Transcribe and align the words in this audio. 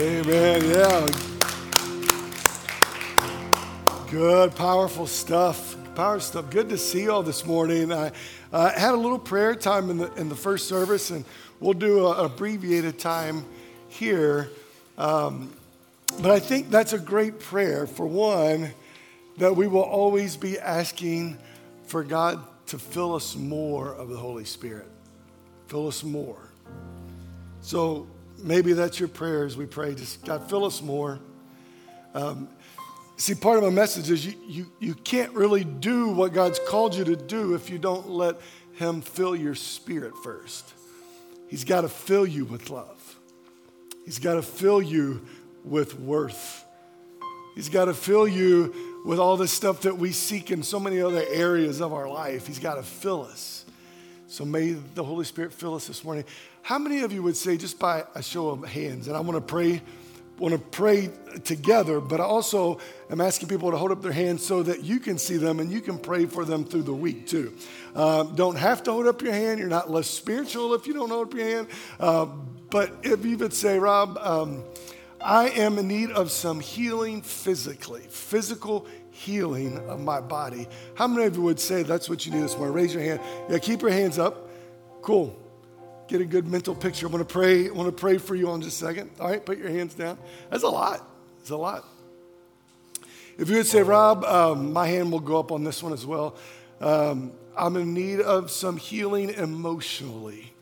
Amen. 0.00 0.64
Yeah. 0.64 1.08
Good, 4.08 4.54
powerful 4.54 5.08
stuff. 5.08 5.74
Power 5.96 6.20
stuff. 6.20 6.50
Good 6.50 6.68
to 6.68 6.78
see 6.78 7.02
you 7.02 7.10
all 7.10 7.24
this 7.24 7.44
morning. 7.44 7.92
I 7.92 8.12
uh, 8.52 8.70
had 8.78 8.94
a 8.94 8.96
little 8.96 9.18
prayer 9.18 9.56
time 9.56 9.90
in 9.90 9.98
the 9.98 10.12
in 10.14 10.28
the 10.28 10.36
first 10.36 10.68
service, 10.68 11.10
and 11.10 11.24
we'll 11.58 11.72
do 11.72 12.12
an 12.12 12.26
abbreviated 12.26 13.00
time 13.00 13.44
here. 13.88 14.50
Um, 14.96 15.52
but 16.22 16.30
I 16.30 16.38
think 16.38 16.70
that's 16.70 16.92
a 16.92 16.98
great 17.00 17.40
prayer. 17.40 17.88
For 17.88 18.06
one, 18.06 18.70
that 19.38 19.56
we 19.56 19.66
will 19.66 19.82
always 19.82 20.36
be 20.36 20.60
asking 20.60 21.38
for 21.88 22.04
God 22.04 22.40
to 22.68 22.78
fill 22.78 23.16
us 23.16 23.34
more 23.34 23.94
of 23.94 24.10
the 24.10 24.16
Holy 24.16 24.44
Spirit. 24.44 24.86
Fill 25.66 25.88
us 25.88 26.04
more. 26.04 26.38
So 27.62 28.06
maybe 28.42 28.72
that's 28.72 28.98
your 28.98 29.08
prayer 29.08 29.44
as 29.44 29.56
we 29.56 29.66
pray. 29.66 29.94
Just 29.94 30.24
God, 30.24 30.48
fill 30.48 30.64
us 30.64 30.82
more. 30.82 31.18
Um, 32.14 32.48
see, 33.16 33.34
part 33.34 33.58
of 33.58 33.64
my 33.64 33.70
message 33.70 34.10
is 34.10 34.26
you, 34.26 34.34
you, 34.46 34.66
you 34.78 34.94
can't 34.94 35.32
really 35.32 35.64
do 35.64 36.08
what 36.08 36.32
God's 36.32 36.60
called 36.68 36.94
you 36.94 37.04
to 37.04 37.16
do 37.16 37.54
if 37.54 37.70
you 37.70 37.78
don't 37.78 38.08
let 38.08 38.36
Him 38.74 39.00
fill 39.00 39.36
your 39.36 39.54
spirit 39.54 40.14
first. 40.22 40.72
He's 41.48 41.64
got 41.64 41.82
to 41.82 41.88
fill 41.88 42.26
you 42.26 42.44
with 42.44 42.70
love, 42.70 43.16
He's 44.04 44.18
got 44.18 44.34
to 44.34 44.42
fill 44.42 44.80
you 44.80 45.26
with 45.64 45.98
worth. 45.98 46.64
He's 47.54 47.68
got 47.68 47.86
to 47.86 47.94
fill 47.94 48.28
you 48.28 49.02
with 49.04 49.18
all 49.18 49.36
the 49.36 49.48
stuff 49.48 49.80
that 49.80 49.98
we 49.98 50.12
seek 50.12 50.52
in 50.52 50.62
so 50.62 50.78
many 50.78 51.00
other 51.00 51.24
areas 51.28 51.80
of 51.80 51.92
our 51.92 52.08
life. 52.08 52.46
He's 52.46 52.60
got 52.60 52.76
to 52.76 52.84
fill 52.84 53.24
us. 53.24 53.57
So 54.30 54.44
may 54.44 54.72
the 54.72 55.02
Holy 55.02 55.24
Spirit 55.24 55.54
fill 55.54 55.74
us 55.74 55.86
this 55.86 56.04
morning. 56.04 56.22
How 56.60 56.78
many 56.78 57.00
of 57.00 57.12
you 57.14 57.22
would 57.22 57.36
say, 57.36 57.56
just 57.56 57.78
by 57.78 58.04
a 58.14 58.22
show 58.22 58.50
of 58.50 58.62
hands, 58.62 59.08
and 59.08 59.16
I 59.16 59.20
want 59.20 59.36
to 59.36 59.40
pray, 59.40 59.80
want 60.38 60.52
to 60.52 60.60
pray 60.60 61.08
together, 61.44 61.98
but 61.98 62.20
I 62.20 62.24
also 62.24 62.78
am 63.08 63.22
asking 63.22 63.48
people 63.48 63.70
to 63.70 63.78
hold 63.78 63.90
up 63.90 64.02
their 64.02 64.12
hands 64.12 64.44
so 64.44 64.62
that 64.64 64.84
you 64.84 65.00
can 65.00 65.16
see 65.16 65.38
them 65.38 65.60
and 65.60 65.72
you 65.72 65.80
can 65.80 65.98
pray 65.98 66.26
for 66.26 66.44
them 66.44 66.66
through 66.66 66.82
the 66.82 66.92
week 66.92 67.26
too. 67.26 67.54
Uh, 67.94 68.24
don't 68.24 68.56
have 68.56 68.82
to 68.82 68.92
hold 68.92 69.06
up 69.06 69.22
your 69.22 69.32
hand. 69.32 69.60
You're 69.60 69.68
not 69.68 69.90
less 69.90 70.08
spiritual 70.08 70.74
if 70.74 70.86
you 70.86 70.92
don't 70.92 71.08
hold 71.08 71.28
up 71.28 71.34
your 71.34 71.48
hand. 71.48 71.68
Uh, 71.98 72.26
but 72.68 72.92
if 73.04 73.24
you 73.24 73.38
would 73.38 73.54
say, 73.54 73.78
Rob, 73.78 74.18
um, 74.20 74.62
I 75.22 75.48
am 75.48 75.78
in 75.78 75.88
need 75.88 76.10
of 76.10 76.30
some 76.30 76.60
healing 76.60 77.22
physically, 77.22 78.02
physical 78.10 78.86
healing 79.18 79.78
of 79.88 80.00
my 80.00 80.20
body. 80.20 80.68
How 80.94 81.08
many 81.08 81.26
of 81.26 81.34
you 81.34 81.42
would 81.42 81.58
say 81.58 81.82
that's 81.82 82.08
what 82.08 82.24
you 82.24 82.32
need 82.32 82.42
this 82.42 82.56
morning? 82.56 82.74
Raise 82.74 82.94
your 82.94 83.02
hand. 83.02 83.20
Yeah, 83.50 83.58
keep 83.58 83.82
your 83.82 83.90
hands 83.90 84.18
up. 84.18 84.48
Cool. 85.02 85.36
Get 86.06 86.20
a 86.20 86.24
good 86.24 86.46
mental 86.46 86.74
picture. 86.74 87.08
I 87.08 87.10
want 87.10 87.28
to 87.28 87.32
pray. 87.32 87.68
I 87.68 87.72
want 87.72 87.88
to 87.88 88.00
pray 88.00 88.18
for 88.18 88.36
you 88.36 88.48
on 88.48 88.62
just 88.62 88.80
a 88.80 88.86
second. 88.86 89.10
All 89.18 89.28
right, 89.28 89.44
put 89.44 89.58
your 89.58 89.70
hands 89.70 89.94
down. 89.94 90.18
That's 90.50 90.62
a 90.62 90.68
lot. 90.68 91.04
It's 91.40 91.50
a 91.50 91.56
lot. 91.56 91.84
If 93.36 93.48
you 93.48 93.56
would 93.56 93.66
say, 93.66 93.82
Rob, 93.82 94.24
um, 94.24 94.72
my 94.72 94.86
hand 94.86 95.10
will 95.10 95.20
go 95.20 95.38
up 95.38 95.50
on 95.50 95.64
this 95.64 95.82
one 95.82 95.92
as 95.92 96.06
well. 96.06 96.36
Um, 96.80 97.32
I'm 97.56 97.76
in 97.76 97.92
need 97.92 98.20
of 98.20 98.52
some 98.52 98.76
healing 98.76 99.30
emotionally. 99.30 100.52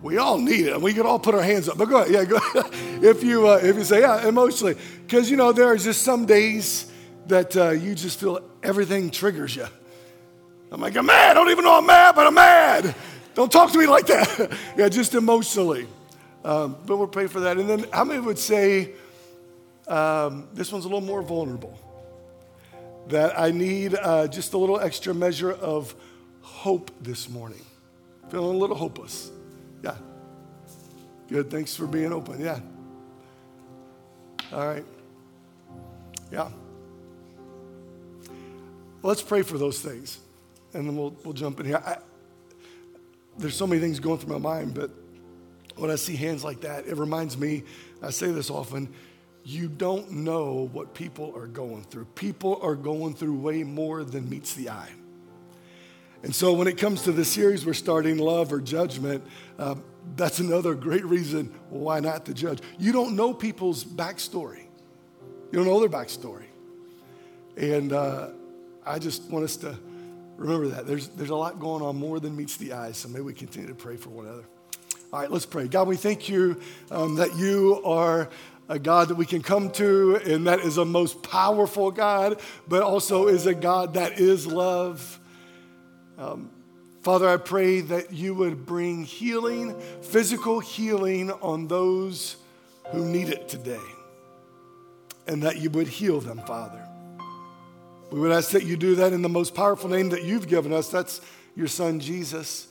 We 0.00 0.18
all 0.18 0.38
need 0.38 0.66
it. 0.66 0.80
We 0.80 0.92
can 0.94 1.06
all 1.06 1.18
put 1.18 1.34
our 1.34 1.42
hands 1.42 1.68
up. 1.68 1.76
But 1.76 1.86
go 1.86 2.02
ahead. 2.02 2.12
Yeah, 2.12 2.24
go 2.24 2.36
ahead. 2.36 2.66
if 3.02 3.24
you 3.24 3.48
uh, 3.48 3.60
if 3.62 3.76
you 3.76 3.84
say 3.84 4.00
yeah, 4.00 4.28
emotionally, 4.28 4.76
because 5.06 5.28
you 5.28 5.36
know 5.36 5.50
there 5.50 5.66
are 5.66 5.76
just 5.76 6.02
some 6.02 6.24
days 6.24 6.92
that 7.26 7.56
uh, 7.56 7.70
you 7.70 7.94
just 7.94 8.20
feel 8.20 8.40
everything 8.62 9.10
triggers 9.10 9.56
you. 9.56 9.66
I'm 10.70 10.80
like, 10.80 10.96
I'm 10.96 11.06
mad. 11.06 11.32
I 11.32 11.34
don't 11.34 11.50
even 11.50 11.64
know 11.64 11.78
I'm 11.78 11.86
mad, 11.86 12.14
but 12.14 12.26
I'm 12.26 12.34
mad. 12.34 12.94
Don't 13.34 13.50
talk 13.50 13.72
to 13.72 13.78
me 13.78 13.86
like 13.86 14.06
that. 14.06 14.56
yeah, 14.76 14.88
just 14.88 15.14
emotionally. 15.14 15.86
Um, 16.44 16.76
but 16.84 16.96
we'll 16.96 17.06
pray 17.06 17.26
for 17.26 17.40
that. 17.40 17.56
And 17.56 17.68
then 17.68 17.86
how 17.92 18.04
many 18.04 18.20
would 18.20 18.38
say 18.38 18.92
um, 19.88 20.48
this 20.52 20.70
one's 20.72 20.84
a 20.84 20.88
little 20.88 21.00
more 21.00 21.22
vulnerable? 21.22 21.78
That 23.08 23.38
I 23.38 23.50
need 23.50 23.94
uh, 23.94 24.28
just 24.28 24.54
a 24.54 24.58
little 24.58 24.80
extra 24.80 25.14
measure 25.14 25.52
of 25.52 25.94
hope 26.40 26.90
this 27.00 27.28
morning. 27.28 27.60
Feeling 28.30 28.54
a 28.54 28.58
little 28.58 28.76
hopeless. 28.76 29.30
Yeah. 29.82 29.96
Good. 31.28 31.50
Thanks 31.50 31.76
for 31.76 31.86
being 31.86 32.12
open. 32.12 32.40
Yeah. 32.40 32.60
All 34.52 34.66
right. 34.66 34.84
Yeah. 36.32 36.50
Let's 39.04 39.20
pray 39.20 39.42
for 39.42 39.58
those 39.58 39.80
things, 39.80 40.18
and 40.72 40.88
then 40.88 40.96
we'll, 40.96 41.14
we'll 41.24 41.34
jump 41.34 41.60
in 41.60 41.66
here. 41.66 41.76
I, 41.76 41.98
there's 43.36 43.54
so 43.54 43.66
many 43.66 43.78
things 43.78 44.00
going 44.00 44.18
through 44.18 44.32
my 44.32 44.38
mind, 44.38 44.72
but 44.72 44.90
when 45.76 45.90
I 45.90 45.96
see 45.96 46.16
hands 46.16 46.42
like 46.42 46.62
that, 46.62 46.86
it 46.86 46.96
reminds 46.96 47.36
me, 47.36 47.64
I 48.02 48.08
say 48.08 48.30
this 48.30 48.48
often, 48.48 48.88
you 49.44 49.68
don't 49.68 50.10
know 50.10 50.70
what 50.72 50.94
people 50.94 51.34
are 51.36 51.46
going 51.46 51.82
through. 51.82 52.06
People 52.14 52.58
are 52.62 52.74
going 52.74 53.14
through 53.14 53.34
way 53.34 53.62
more 53.62 54.04
than 54.04 54.26
meets 54.30 54.54
the 54.54 54.70
eye. 54.70 54.92
And 56.22 56.34
so 56.34 56.54
when 56.54 56.66
it 56.66 56.78
comes 56.78 57.02
to 57.02 57.12
the 57.12 57.26
series 57.26 57.66
we're 57.66 57.74
starting, 57.74 58.16
Love 58.16 58.54
or 58.54 58.60
Judgment, 58.62 59.22
uh, 59.58 59.74
that's 60.16 60.38
another 60.38 60.74
great 60.74 61.04
reason 61.04 61.52
why 61.68 62.00
not 62.00 62.24
to 62.24 62.32
judge. 62.32 62.60
You 62.78 62.92
don't 62.92 63.16
know 63.16 63.34
people's 63.34 63.84
backstory, 63.84 64.62
you 65.52 65.58
don't 65.58 65.66
know 65.66 65.78
their 65.78 65.90
backstory. 65.90 66.46
And, 67.58 67.92
uh, 67.92 68.28
I 68.86 68.98
just 68.98 69.30
want 69.30 69.44
us 69.44 69.56
to 69.58 69.76
remember 70.36 70.68
that. 70.68 70.86
There's, 70.86 71.08
there's 71.08 71.30
a 71.30 71.36
lot 71.36 71.58
going 71.60 71.82
on 71.82 71.96
more 71.96 72.20
than 72.20 72.36
meets 72.36 72.56
the 72.56 72.72
eye, 72.72 72.92
so 72.92 73.08
may 73.08 73.20
we 73.20 73.32
continue 73.32 73.68
to 73.68 73.74
pray 73.74 73.96
for 73.96 74.10
one 74.10 74.26
another. 74.26 74.44
All 75.12 75.20
right, 75.20 75.30
let's 75.30 75.46
pray. 75.46 75.68
God, 75.68 75.88
we 75.88 75.96
thank 75.96 76.28
you 76.28 76.60
um, 76.90 77.16
that 77.16 77.36
you 77.36 77.80
are 77.84 78.28
a 78.68 78.78
God 78.78 79.08
that 79.08 79.14
we 79.14 79.26
can 79.26 79.42
come 79.42 79.70
to, 79.72 80.16
and 80.16 80.46
that 80.46 80.60
is 80.60 80.78
a 80.78 80.84
most 80.84 81.22
powerful 81.22 81.90
God, 81.90 82.40
but 82.66 82.82
also 82.82 83.28
is 83.28 83.46
a 83.46 83.54
God 83.54 83.94
that 83.94 84.18
is 84.18 84.46
love. 84.46 85.20
Um, 86.18 86.50
Father, 87.02 87.28
I 87.28 87.36
pray 87.36 87.80
that 87.80 88.12
you 88.12 88.34
would 88.34 88.64
bring 88.64 89.04
healing, 89.04 89.78
physical 90.02 90.60
healing 90.60 91.30
on 91.30 91.68
those 91.68 92.36
who 92.90 93.04
need 93.04 93.28
it 93.28 93.48
today, 93.48 93.78
and 95.26 95.42
that 95.42 95.58
you 95.58 95.70
would 95.70 95.88
heal 95.88 96.20
them, 96.20 96.38
Father. 96.46 96.83
We 98.14 98.20
would 98.20 98.30
ask 98.30 98.50
that 98.50 98.62
you 98.62 98.76
do 98.76 98.94
that 98.94 99.12
in 99.12 99.22
the 99.22 99.28
most 99.28 99.56
powerful 99.56 99.90
name 99.90 100.10
that 100.10 100.22
you've 100.22 100.46
given 100.46 100.72
us. 100.72 100.88
That's 100.88 101.20
your 101.56 101.66
son, 101.66 101.98
Jesus. 101.98 102.68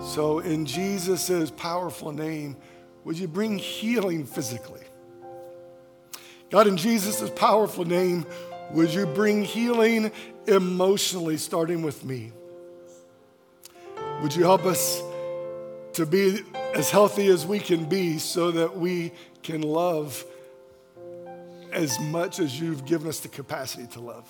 So, 0.00 0.40
in 0.40 0.66
Jesus' 0.66 1.50
powerful 1.50 2.12
name, 2.12 2.58
would 3.02 3.18
you 3.18 3.26
bring 3.26 3.56
healing 3.56 4.26
physically? 4.26 4.82
God, 6.50 6.66
in 6.66 6.76
Jesus' 6.76 7.30
powerful 7.30 7.86
name, 7.86 8.26
would 8.72 8.92
you 8.92 9.06
bring 9.06 9.44
healing 9.44 10.12
emotionally, 10.46 11.38
starting 11.38 11.80
with 11.80 12.04
me? 12.04 12.32
Would 14.20 14.36
you 14.36 14.42
help 14.42 14.66
us 14.66 15.02
to 15.94 16.04
be 16.04 16.42
as 16.74 16.90
healthy 16.90 17.28
as 17.28 17.46
we 17.46 17.60
can 17.60 17.86
be 17.86 18.18
so 18.18 18.50
that 18.50 18.76
we 18.76 19.12
can 19.42 19.62
love 19.62 20.22
as 21.72 21.98
much 21.98 22.40
as 22.40 22.60
you've 22.60 22.84
given 22.84 23.08
us 23.08 23.20
the 23.20 23.28
capacity 23.28 23.86
to 23.94 24.00
love? 24.00 24.28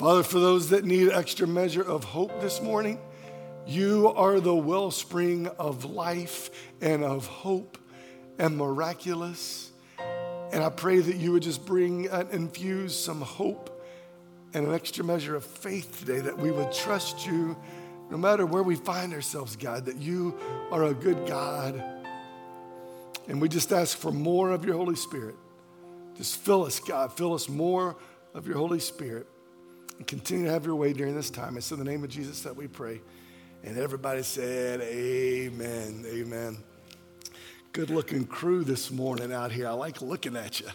Father, 0.00 0.22
for 0.22 0.40
those 0.40 0.70
that 0.70 0.86
need 0.86 1.10
extra 1.10 1.46
measure 1.46 1.82
of 1.82 2.04
hope 2.04 2.40
this 2.40 2.62
morning, 2.62 2.98
you 3.66 4.08
are 4.16 4.40
the 4.40 4.54
wellspring 4.54 5.46
of 5.58 5.84
life 5.84 6.48
and 6.80 7.04
of 7.04 7.26
hope 7.26 7.76
and 8.38 8.56
miraculous. 8.56 9.70
And 10.52 10.64
I 10.64 10.70
pray 10.70 11.00
that 11.00 11.16
you 11.16 11.32
would 11.32 11.42
just 11.42 11.66
bring 11.66 12.08
and 12.08 12.30
infuse 12.30 12.96
some 12.98 13.20
hope 13.20 13.84
and 14.54 14.66
an 14.66 14.72
extra 14.72 15.04
measure 15.04 15.36
of 15.36 15.44
faith 15.44 15.98
today, 15.98 16.20
that 16.20 16.38
we 16.38 16.50
would 16.50 16.72
trust 16.72 17.26
you 17.26 17.54
no 18.10 18.16
matter 18.16 18.46
where 18.46 18.62
we 18.62 18.76
find 18.76 19.12
ourselves, 19.12 19.54
God, 19.54 19.84
that 19.84 19.98
you 19.98 20.34
are 20.70 20.84
a 20.84 20.94
good 20.94 21.26
God. 21.26 21.74
And 23.28 23.38
we 23.38 23.50
just 23.50 23.70
ask 23.70 23.98
for 23.98 24.10
more 24.10 24.52
of 24.52 24.64
your 24.64 24.76
Holy 24.76 24.96
Spirit. 24.96 25.34
Just 26.16 26.38
fill 26.38 26.64
us, 26.64 26.80
God. 26.80 27.12
Fill 27.12 27.34
us 27.34 27.50
more 27.50 27.98
of 28.32 28.46
your 28.46 28.56
Holy 28.56 28.80
Spirit 28.80 29.26
and 30.00 30.06
continue 30.06 30.46
to 30.46 30.50
have 30.50 30.64
your 30.64 30.76
way 30.76 30.94
during 30.94 31.14
this 31.14 31.28
time. 31.28 31.58
It's 31.58 31.70
in 31.72 31.78
the 31.78 31.84
name 31.84 32.02
of 32.02 32.08
Jesus 32.08 32.40
that 32.40 32.56
we 32.56 32.66
pray. 32.66 33.02
And 33.62 33.76
everybody 33.76 34.22
said, 34.22 34.80
Amen. 34.80 36.06
Amen. 36.06 36.56
Good 37.72 37.90
looking 37.90 38.24
crew 38.24 38.64
this 38.64 38.90
morning 38.90 39.30
out 39.30 39.52
here. 39.52 39.68
I 39.68 39.72
like 39.72 40.00
looking 40.00 40.36
at 40.36 40.58
you. 40.58 40.68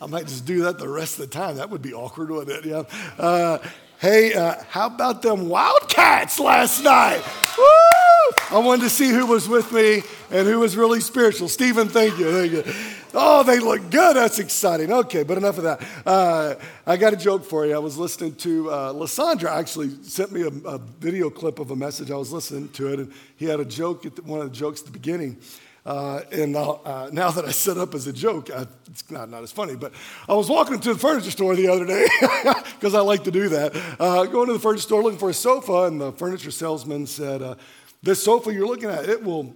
I 0.00 0.06
might 0.06 0.26
just 0.26 0.46
do 0.46 0.64
that 0.64 0.80
the 0.80 0.88
rest 0.88 1.20
of 1.20 1.30
the 1.30 1.32
time. 1.32 1.58
That 1.58 1.70
would 1.70 1.80
be 1.80 1.94
awkward, 1.94 2.32
wouldn't 2.32 2.66
it? 2.66 2.68
Yeah. 2.68 2.82
Uh, 3.24 3.58
hey, 4.00 4.34
uh, 4.34 4.56
how 4.68 4.88
about 4.88 5.22
them 5.22 5.48
Wildcats 5.48 6.40
last 6.40 6.82
night? 6.82 7.22
Woo! 7.56 8.56
I 8.56 8.58
wanted 8.58 8.82
to 8.82 8.90
see 8.90 9.10
who 9.10 9.26
was 9.26 9.48
with 9.48 9.70
me 9.70 10.02
and 10.32 10.48
who 10.48 10.58
was 10.58 10.76
really 10.76 11.00
spiritual. 11.00 11.48
Stephen, 11.48 11.88
thank 11.88 12.18
you. 12.18 12.32
Thank 12.32 12.52
you. 12.66 12.72
Oh, 13.14 13.42
they 13.42 13.58
look 13.58 13.90
good. 13.90 14.16
That's 14.16 14.38
exciting. 14.38 14.90
Okay, 14.90 15.22
but 15.22 15.36
enough 15.36 15.58
of 15.58 15.64
that. 15.64 15.82
Uh, 16.06 16.54
I 16.86 16.96
got 16.96 17.12
a 17.12 17.16
joke 17.16 17.44
for 17.44 17.66
you. 17.66 17.74
I 17.74 17.78
was 17.78 17.98
listening 17.98 18.34
to 18.36 18.70
uh, 18.70 18.92
Lysandra 18.92 19.54
actually 19.54 19.90
sent 20.02 20.32
me 20.32 20.42
a, 20.42 20.68
a, 20.68 20.78
video 20.78 21.28
clip 21.28 21.58
of 21.58 21.70
a 21.70 21.76
message. 21.76 22.10
I 22.10 22.16
was 22.16 22.32
listening 22.32 22.70
to 22.70 22.92
it, 22.92 23.00
and 23.00 23.12
he 23.36 23.44
had 23.44 23.60
a 23.60 23.66
joke 23.66 24.06
at 24.06 24.16
the, 24.16 24.22
one 24.22 24.40
of 24.40 24.50
the 24.50 24.56
jokes 24.56 24.80
at 24.80 24.86
the 24.86 24.92
beginning. 24.92 25.38
Uh, 25.84 26.20
and 26.30 26.52
now, 26.52 26.80
uh, 26.84 27.10
now, 27.12 27.30
that 27.30 27.44
I 27.44 27.50
set 27.50 27.76
up 27.76 27.94
as 27.94 28.06
a 28.06 28.12
joke, 28.12 28.50
I, 28.50 28.66
it's 28.86 29.10
not, 29.10 29.28
not 29.28 29.42
as 29.42 29.52
funny, 29.52 29.74
but 29.74 29.92
I 30.28 30.34
was 30.34 30.48
walking 30.48 30.78
to 30.78 30.94
the 30.94 30.98
furniture 30.98 31.32
store 31.32 31.56
the 31.56 31.68
other 31.68 31.84
day 31.84 32.06
because 32.78 32.94
I 32.94 33.00
like 33.00 33.24
to 33.24 33.32
do 33.32 33.48
that. 33.50 33.76
Uh, 33.98 34.24
going 34.24 34.46
to 34.46 34.52
the 34.54 34.60
furniture 34.60 34.82
store 34.82 35.02
looking 35.02 35.18
for 35.18 35.30
a 35.30 35.34
sofa, 35.34 35.84
and 35.84 36.00
the 36.00 36.12
furniture 36.12 36.52
salesman 36.52 37.06
said, 37.06 37.42
uh, 37.42 37.56
This 38.02 38.22
sofa 38.22 38.54
you're 38.54 38.66
looking 38.66 38.90
at, 38.90 39.08
it 39.08 39.22
will, 39.22 39.54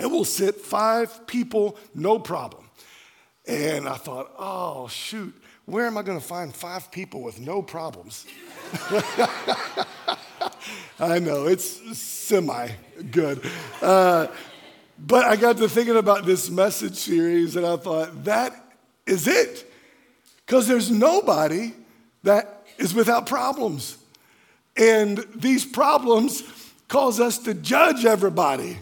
it 0.00 0.06
will 0.06 0.24
sit 0.24 0.56
five 0.56 1.26
people, 1.26 1.76
no 1.94 2.18
problem. 2.18 2.64
And 3.50 3.88
I 3.88 3.96
thought, 3.96 4.30
oh, 4.38 4.86
shoot, 4.86 5.34
where 5.66 5.84
am 5.84 5.98
I 5.98 6.02
going 6.02 6.20
to 6.20 6.24
find 6.24 6.54
five 6.54 6.92
people 6.92 7.20
with 7.20 7.40
no 7.40 7.62
problems? 7.62 8.24
I 11.00 11.18
know, 11.18 11.48
it's 11.48 11.98
semi 11.98 12.68
good. 13.10 13.44
Uh, 13.82 14.28
but 15.00 15.24
I 15.24 15.34
got 15.34 15.56
to 15.56 15.68
thinking 15.68 15.96
about 15.96 16.26
this 16.26 16.48
message 16.48 16.94
series 16.94 17.56
and 17.56 17.66
I 17.66 17.76
thought, 17.76 18.22
that 18.22 18.54
is 19.04 19.26
it. 19.26 19.68
Because 20.46 20.68
there's 20.68 20.88
nobody 20.88 21.72
that 22.22 22.68
is 22.78 22.94
without 22.94 23.26
problems. 23.26 23.98
And 24.76 25.26
these 25.34 25.64
problems 25.64 26.44
cause 26.86 27.18
us 27.18 27.38
to 27.38 27.54
judge 27.54 28.04
everybody. 28.04 28.78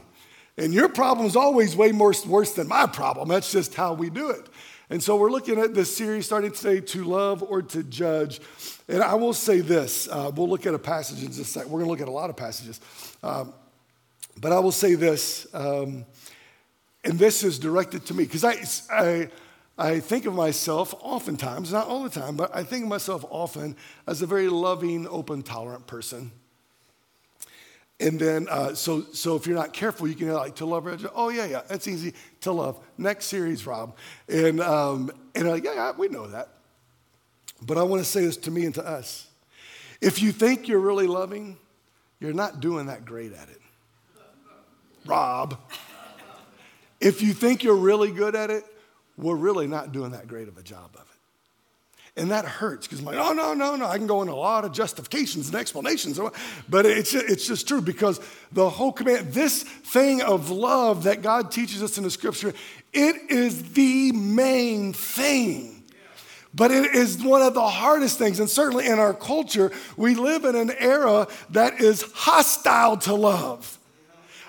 And 0.59 0.75
your 0.75 0.89
problem 0.89 1.27
is 1.27 1.37
always 1.37 1.77
way 1.77 1.93
more 1.93 2.13
worse 2.27 2.53
than 2.53 2.67
my 2.67 2.87
problem. 2.87 3.29
That's 3.29 3.53
just 3.53 3.77
how 3.77 3.95
we 3.95 4.11
do 4.11 4.29
it. 4.31 4.49
And 4.91 5.03
so 5.03 5.17
we're 5.17 5.31
looking 5.31 5.59
at 5.59 5.75
this 5.75 5.95
series 5.95 6.25
starting 6.25 6.51
today 6.51 6.81
to 6.81 7.05
love 7.05 7.43
or 7.43 7.61
to 7.61 7.83
judge. 7.83 8.41
And 8.89 9.03
I 9.03 9.15
will 9.15 9.35
say 9.35 9.61
this 9.61 10.09
uh, 10.09 10.31
we'll 10.35 10.49
look 10.49 10.65
at 10.67 10.75
a 10.75 10.79
passage 10.79 11.23
in 11.23 11.29
just 11.29 11.41
a 11.41 11.45
second. 11.45 11.71
We're 11.71 11.81
going 11.81 11.89
to 11.89 11.91
look 11.91 12.01
at 12.01 12.09
a 12.09 12.11
lot 12.11 12.31
of 12.31 12.37
passages. 12.37 12.81
Um, 13.23 13.53
but 14.41 14.53
I 14.53 14.61
will 14.61 14.73
say 14.73 14.95
this, 14.95 15.47
um, 15.53 16.07
and 17.05 17.19
this 17.19 17.43
is 17.43 17.59
directed 17.59 18.07
to 18.07 18.15
me, 18.15 18.25
because 18.25 18.45
I, 18.45 18.57
I, 18.91 19.29
I 19.77 20.01
think 20.01 20.27
of 20.27 20.35
myself 20.35 20.95
oftentimes, 21.01 21.73
not 21.73 21.87
all 21.87 22.03
the 22.03 22.11
time, 22.11 22.37
but 22.37 22.55
I 22.55 22.63
think 22.63 22.85
of 22.85 22.89
myself 22.89 23.25
often 23.31 23.77
as 24.07 24.23
a 24.23 24.27
very 24.27 24.49
loving, 24.49 25.07
open, 25.09 25.43
tolerant 25.43 25.87
person. 25.87 26.31
And 28.01 28.19
then, 28.19 28.47
uh, 28.49 28.75
so, 28.75 29.03
so 29.13 29.35
if 29.35 29.47
you're 29.47 29.57
not 29.57 29.73
careful, 29.73 30.07
you 30.07 30.15
can 30.15 30.33
like 30.33 30.55
to 30.57 30.67
love. 30.67 31.07
Oh 31.15 31.31
yeah, 31.31 31.47
yeah, 31.47 31.63
that's 31.67 31.89
easy 31.89 32.15
to 32.43 32.53
love. 32.53 32.79
Next 32.97 33.27
series, 33.27 33.67
Rob, 33.67 33.97
and 34.29 34.61
um, 34.61 35.11
and 35.35 35.49
like, 35.49 35.65
yeah, 35.65 35.75
yeah, 35.75 35.93
we 35.97 36.09
know 36.09 36.29
that. 36.29 36.49
But 37.61 37.77
I 37.77 37.83
want 37.83 38.05
to 38.05 38.09
say 38.09 38.21
this 38.25 38.37
to 38.39 38.53
me 38.53 38.67
and 38.67 38.75
to 38.77 38.87
us: 38.87 39.27
if 40.01 40.23
you 40.23 40.31
think 40.31 40.69
you're 40.69 40.79
really 40.79 41.09
loving, 41.09 41.57
you're 42.21 42.33
not 42.33 42.61
doing 42.61 42.87
that 42.87 43.05
great 43.05 43.33
at 43.33 43.49
it. 43.49 43.61
Rob, 45.05 45.59
if 47.01 47.21
you 47.21 47.33
think 47.33 47.65
you're 47.65 47.75
really 47.75 48.13
good 48.13 48.37
at 48.37 48.51
it, 48.51 48.65
we're 49.17 49.35
really 49.35 49.67
not 49.67 49.91
doing 49.91 50.13
that 50.13 50.29
great 50.29 50.47
of 50.47 50.57
a 50.57 50.63
job 50.63 50.91
of 50.95 51.01
it. 51.01 51.08
And 52.19 52.33
that 52.33 52.45
hurts 52.45 52.87
because 52.87 52.99
I'm 52.99 53.05
like, 53.05 53.17
oh, 53.17 53.33
no, 53.33 53.55
no, 53.55 53.77
no. 53.77 53.87
I 53.87 53.97
can 53.97 54.09
go 54.09 54.23
into 54.23 54.35
a 54.35 54.35
lot 54.35 54.65
of 54.65 54.73
justifications 54.73 55.47
and 55.47 55.57
explanations. 55.57 56.19
But 56.69 56.85
it's, 56.85 57.15
it's 57.15 57.47
just 57.47 57.69
true 57.69 57.81
because 57.81 58.21
the 58.51 58.69
whole 58.69 58.93
command, 58.93 59.33
this 59.33 59.63
thing 59.63 60.21
of 60.23 60.51
love 60.51 61.05
that 61.05 61.23
God 61.23 61.53
teaches 61.53 61.81
us 61.81 61.97
in 61.97 62.03
the 62.03 62.11
scripture, 62.11 62.53
it 62.93 63.31
is 63.31 63.73
the 63.73 64.11
main 64.13 64.93
thing. 64.93 65.85
But 66.53 66.73
it 66.73 66.95
is 66.95 67.23
one 67.23 67.43
of 67.43 67.55
the 67.55 67.69
hardest 67.69 68.19
things. 68.19 68.41
And 68.41 68.51
certainly 68.51 68.87
in 68.87 68.99
our 68.99 69.15
culture, 69.15 69.71
we 69.97 70.17
live 70.17 70.45
in 70.45 70.57
an 70.57 70.73
era 70.73 71.29
that 71.51 71.81
is 71.81 72.03
hostile 72.15 72.97
to 72.99 73.15
love. 73.15 73.79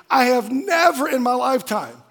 I 0.10 0.26
have 0.26 0.52
never 0.52 1.08
in 1.08 1.22
my 1.22 1.36
lifetime 1.36 2.02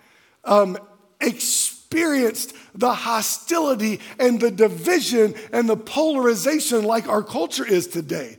um, 0.44 0.78
experienced 1.20 1.78
experienced 1.90 2.55
the 2.75 2.93
hostility 2.93 3.99
and 4.19 4.40
the 4.40 4.50
division 4.50 5.35
and 5.52 5.69
the 5.69 5.76
polarization 5.76 6.85
like 6.85 7.08
our 7.08 7.23
culture 7.23 7.67
is 7.67 7.87
today. 7.87 8.37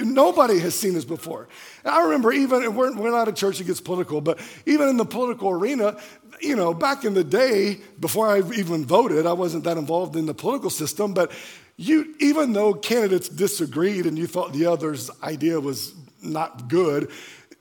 Nobody 0.00 0.58
has 0.60 0.74
seen 0.74 0.94
this 0.94 1.04
before. 1.04 1.48
I 1.84 2.02
remember 2.04 2.32
even, 2.32 2.74
we're, 2.74 2.96
we're 2.96 3.10
not 3.10 3.28
a 3.28 3.32
church 3.32 3.58
that 3.58 3.64
gets 3.64 3.82
political, 3.82 4.22
but 4.22 4.40
even 4.64 4.88
in 4.88 4.96
the 4.96 5.04
political 5.04 5.50
arena, 5.50 5.98
you 6.40 6.56
know, 6.56 6.72
back 6.72 7.04
in 7.04 7.12
the 7.12 7.24
day, 7.24 7.80
before 7.98 8.26
I 8.26 8.38
even 8.38 8.86
voted, 8.86 9.26
I 9.26 9.34
wasn't 9.34 9.64
that 9.64 9.76
involved 9.76 10.16
in 10.16 10.24
the 10.24 10.32
political 10.32 10.70
system, 10.70 11.12
but 11.12 11.30
you, 11.76 12.14
even 12.20 12.54
though 12.54 12.72
candidates 12.72 13.28
disagreed 13.28 14.06
and 14.06 14.16
you 14.16 14.26
thought 14.26 14.54
the 14.54 14.64
other's 14.64 15.10
idea 15.22 15.60
was 15.60 15.92
not 16.22 16.68
good, 16.68 17.10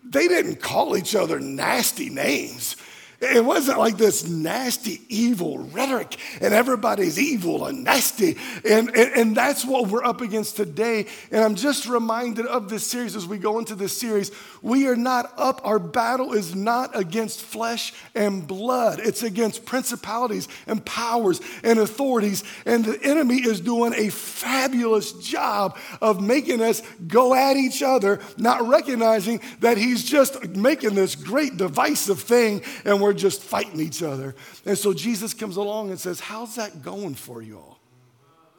they 0.06 0.30
didn't 0.30 0.62
call 0.62 0.96
each 0.96 1.16
other 1.16 1.42
nasty 1.42 2.10
names. 2.10 2.78
It 3.22 3.44
wasn't 3.44 3.80
like 3.80 3.98
this 3.98 4.26
nasty, 4.28 5.02
evil 5.10 5.58
rhetoric, 5.58 6.16
and 6.40 6.54
everybody's 6.54 7.20
evil 7.20 7.66
and 7.66 7.84
nasty. 7.84 8.38
And, 8.64 8.90
and, 8.96 9.14
and, 9.14 9.36
that's 9.36 9.66
what 9.66 9.88
we're 9.88 10.04
up 10.04 10.22
against 10.22 10.56
today. 10.56 11.06
And 11.30 11.44
I'm 11.44 11.56
just 11.56 11.86
reminded 11.86 12.46
of 12.46 12.70
this 12.70 12.86
series 12.86 13.18
as 13.18 13.28
we 13.28 13.38
go 13.38 13.60
into 13.60 13.76
this 13.76 13.98
series. 13.98 14.32
We 14.62 14.88
are 14.88 14.96
not 14.96 15.34
up, 15.38 15.60
our 15.66 15.80
battle 15.80 16.34
is 16.34 16.56
not 16.56 16.98
against 16.98 17.42
flesh 17.42 17.94
and 18.16 18.48
blood, 18.48 19.00
it's 19.00 19.24
against 19.24 19.66
principalities 19.66 20.48
and 20.66 20.84
powers 20.86 21.42
and 21.64 21.78
authorities. 21.78 22.46
And 22.66 22.86
the 22.86 23.04
enemy 23.04 23.38
is 23.38 23.60
doing 23.60 23.94
a 23.96 24.10
fabulous 24.10 25.12
job 25.14 25.78
of 26.02 26.22
making 26.22 26.62
us 26.62 26.82
go 27.08 27.34
at 27.34 27.58
each 27.58 27.84
other, 27.84 28.20
not 28.38 28.66
recognizing 28.66 29.42
that 29.60 29.78
he's 29.78 30.04
just 30.06 30.56
making 30.56 30.96
this 30.96 31.16
great 31.16 31.58
divisive 31.58 32.22
thing. 32.22 32.62
And 32.86 33.02
we're 33.02 33.09
we're 33.10 33.14
just 33.14 33.42
fighting 33.42 33.80
each 33.80 34.04
other. 34.04 34.36
And 34.68 34.78
so 34.78 34.94
Jesus 34.94 35.34
comes 35.34 35.58
along 35.58 35.90
and 35.90 36.00
says, 36.00 36.20
How's 36.20 36.58
that 36.58 36.84
going 36.84 37.16
for 37.16 37.42
you 37.42 37.58
all? 37.58 37.80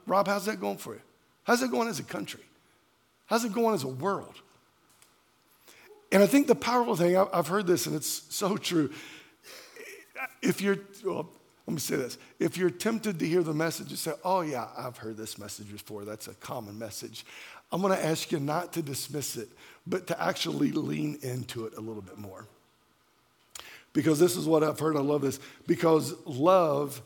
Rob, 0.09 0.27
how's 0.27 0.47
that 0.47 0.59
going 0.59 0.77
for 0.77 0.95
you? 0.95 1.01
How's 1.45 1.63
it 1.63 1.71
going 1.71 1.87
as 1.87 2.01
a 2.01 2.03
country? 2.03 2.43
How's 3.27 3.45
it 3.45 3.53
going 3.53 3.77
as 3.77 3.85
a 3.85 3.89
world? 3.89 4.35
And 6.11 6.21
I 6.21 6.27
think 6.27 6.49
the 6.49 6.57
powerful 6.57 6.97
thing, 6.97 7.17
I've 7.17 7.47
heard 7.47 7.69
this 7.69 7.87
and 7.87 7.95
it's 7.95 8.25
so 8.35 8.57
true. 8.57 8.91
If 10.43 10.61
you're, 10.61 10.79
well, 11.05 11.31
let 11.69 11.75
me 11.75 11.79
say 11.79 11.95
this. 11.95 12.19
If 12.41 12.57
you're 12.57 12.71
tempted 12.71 13.21
to 13.21 13.29
hear 13.29 13.45
the 13.45 13.55
message 13.55 13.91
and 13.91 13.99
say, 13.99 14.15
oh, 14.25 14.41
yeah, 14.41 14.67
I've 14.77 14.97
heard 14.97 15.17
this 15.17 15.39
message 15.39 15.71
before, 15.71 16.05
that's 16.05 16.27
a 16.27 16.35
common 16.35 16.77
message, 16.77 17.25
I'm 17.71 17.83
going 17.83 17.97
to 17.97 18.05
ask 18.05 18.33
you 18.33 18.41
not 18.41 18.73
to 18.73 18.83
dismiss 18.83 19.37
it, 19.37 19.49
but 19.87 20.09
to 20.09 20.21
actually 20.21 20.73
lean 20.73 21.21
into 21.23 21.67
it 21.67 21.75
a 21.77 21.81
little 21.81 22.03
bit 22.03 22.19
more 22.19 22.49
because 23.93 24.19
this 24.19 24.37
is 24.37 24.47
what 24.47 24.63
I've 24.63 24.79
heard. 24.79 24.97
I 24.97 25.01
love 25.01 25.23
this. 25.23 25.41
Because 25.67 26.15
love 26.27 27.01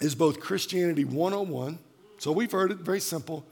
is 0.00 0.14
both 0.14 0.40
Christianity 0.40 1.04
101, 1.04 1.78
so 2.18 2.32
we've 2.32 2.52
heard 2.52 2.70
it, 2.70 2.78
very 2.78 3.00
simple, 3.00 3.44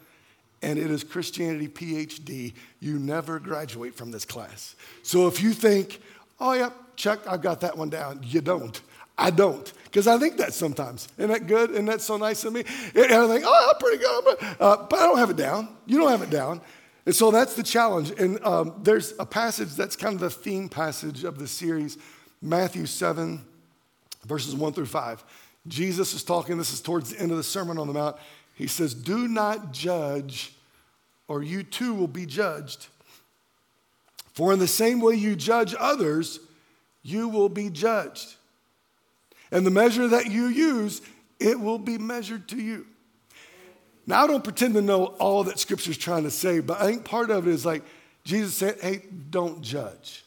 and 0.63 0.79
it 0.79 0.91
is 0.91 1.05
Christianity 1.05 1.69
PhD. 1.69 2.55
You 2.81 2.99
never 2.99 3.39
graduate 3.39 3.95
from 3.95 4.11
this 4.11 4.25
class. 4.25 4.75
So 5.03 5.27
if 5.27 5.43
you 5.43 5.53
think, 5.53 6.01
oh, 6.41 6.53
yeah, 6.53 6.71
check, 6.97 7.21
I've 7.29 7.43
got 7.43 7.61
that 7.61 7.77
one 7.77 7.91
down, 7.91 8.21
you 8.23 8.41
don't. 8.41 8.81
I 9.19 9.31
don't, 9.31 9.73
because 9.85 10.07
I 10.07 10.19
think 10.19 10.37
that 10.37 10.53
sometimes. 10.53 11.09
Isn't 11.17 11.31
that 11.31 11.47
good? 11.47 11.71
Isn't 11.71 11.87
that 11.87 12.03
so 12.03 12.19
nice 12.19 12.45
of 12.45 12.53
me? 12.53 12.65
And 12.95 13.13
I 13.13 13.27
think, 13.27 13.45
oh, 13.47 13.73
I'm 13.73 13.79
pretty 13.81 13.99
good, 13.99 14.57
uh, 14.61 14.77
but 14.89 14.99
I 14.99 15.07
don't 15.07 15.19
have 15.19 15.31
it 15.31 15.37
down. 15.37 15.69
You 15.87 15.99
don't 15.99 16.11
have 16.11 16.23
it 16.23 16.31
down. 16.31 16.61
And 17.07 17.15
so 17.15 17.31
that's 17.31 17.55
the 17.55 17.63
challenge. 17.63 18.11
And 18.19 18.45
um, 18.45 18.75
there's 18.83 19.15
a 19.19 19.25
passage 19.25 19.75
that's 19.75 19.95
kind 19.95 20.15
of 20.15 20.21
the 20.21 20.31
theme 20.31 20.69
passage 20.69 21.25
of 21.25 21.39
the 21.39 21.47
series 21.47 21.97
Matthew 22.43 22.85
7, 22.85 23.41
verses 24.27 24.55
1 24.55 24.73
through 24.73 24.87
5. 24.87 25.25
Jesus 25.69 26.13
is 26.13 26.23
talking, 26.23 26.59
this 26.59 26.73
is 26.73 26.81
towards 26.81 27.11
the 27.11 27.21
end 27.21 27.31
of 27.31 27.37
the 27.37 27.43
Sermon 27.43 27.79
on 27.79 27.87
the 27.87 27.93
Mount. 27.93 28.17
He 28.55 28.67
says, 28.67 28.93
Do 28.93 29.27
not 29.29 29.73
judge, 29.73 30.55
or 31.29 31.43
you 31.43 31.63
too 31.63 31.95
will 31.95 32.09
be 32.09 32.27
judged. 32.27 32.89
For 34.33 34.53
in 34.53 34.59
the 34.59 34.69
same 34.69 35.01
way 35.01 35.15
you 35.15 35.35
judge 35.35 35.75
others, 35.79 36.41
you 37.03 37.29
will 37.29 37.49
be 37.49 37.71
judged. 37.71 38.35
And 39.51 39.65
the 39.65 39.71
measure 39.71 40.09
that 40.09 40.27
you 40.27 40.47
use, 40.47 41.01
it 41.39 41.59
will 41.59 41.79
be 41.79 41.99
measured 41.99 42.49
to 42.49 42.57
you. 42.57 42.87
Now, 44.07 44.23
I 44.23 44.27
don't 44.27 44.45
pretend 44.45 44.75
to 44.75 44.83
know 44.83 45.07
all 45.19 45.45
that 45.45 45.59
Scripture's 45.59 45.99
trying 45.99 46.25
to 46.25 46.31
say, 46.31 46.61
but 46.61 46.81
I 46.81 46.87
think 46.87 47.05
part 47.05 47.31
of 47.31 47.47
it 47.49 47.51
is 47.51 47.67
like 47.67 47.83
Jesus 48.25 48.55
said, 48.55 48.79
hey, 48.81 49.03
don't 49.31 49.63
judge. 49.63 50.25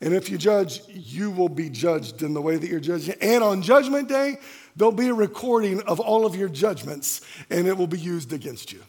And 0.00 0.14
if 0.14 0.30
you 0.30 0.38
judge, 0.38 0.80
you 0.88 1.30
will 1.30 1.48
be 1.48 1.70
judged 1.70 2.22
in 2.22 2.32
the 2.32 2.40
way 2.40 2.56
that 2.56 2.68
you're 2.68 2.80
judging. 2.80 3.16
And 3.20 3.42
on 3.42 3.62
Judgment 3.62 4.08
Day, 4.08 4.38
there'll 4.76 4.92
be 4.92 5.08
a 5.08 5.14
recording 5.14 5.82
of 5.82 5.98
all 5.98 6.24
of 6.24 6.36
your 6.36 6.48
judgments, 6.48 7.20
and 7.50 7.66
it 7.66 7.76
will 7.76 7.88
be 7.88 7.98
used 7.98 8.32
against 8.32 8.72
you. 8.72 8.80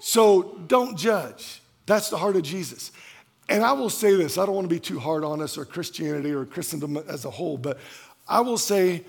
So 0.00 0.58
don't 0.66 0.98
judge. 0.98 1.62
That's 1.86 2.10
the 2.10 2.16
heart 2.16 2.36
of 2.36 2.42
Jesus. 2.42 2.90
And 3.48 3.62
I 3.62 3.72
will 3.72 3.90
say 3.90 4.14
this 4.16 4.38
I 4.38 4.46
don't 4.46 4.56
want 4.56 4.68
to 4.68 4.74
be 4.74 4.80
too 4.80 4.98
hard 4.98 5.22
on 5.22 5.40
us 5.40 5.56
or 5.56 5.64
Christianity 5.64 6.32
or 6.32 6.44
Christendom 6.44 6.96
as 6.96 7.24
a 7.24 7.30
whole, 7.30 7.56
but 7.56 7.78
I 8.28 8.40
will 8.40 8.58
say 8.58 9.04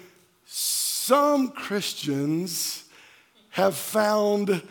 some 0.45 1.49
Christians 1.49 2.83
have 3.57 3.75
found 3.75 4.61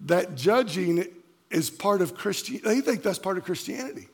that 0.00 0.34
judging 0.36 1.04
is 1.50 1.68
part 1.68 2.00
of 2.00 2.14
Christianity. 2.14 2.66
They 2.66 2.80
think 2.80 3.02
that's 3.02 3.18
part 3.18 3.36
of 3.36 3.44
Christianity. 3.44 4.08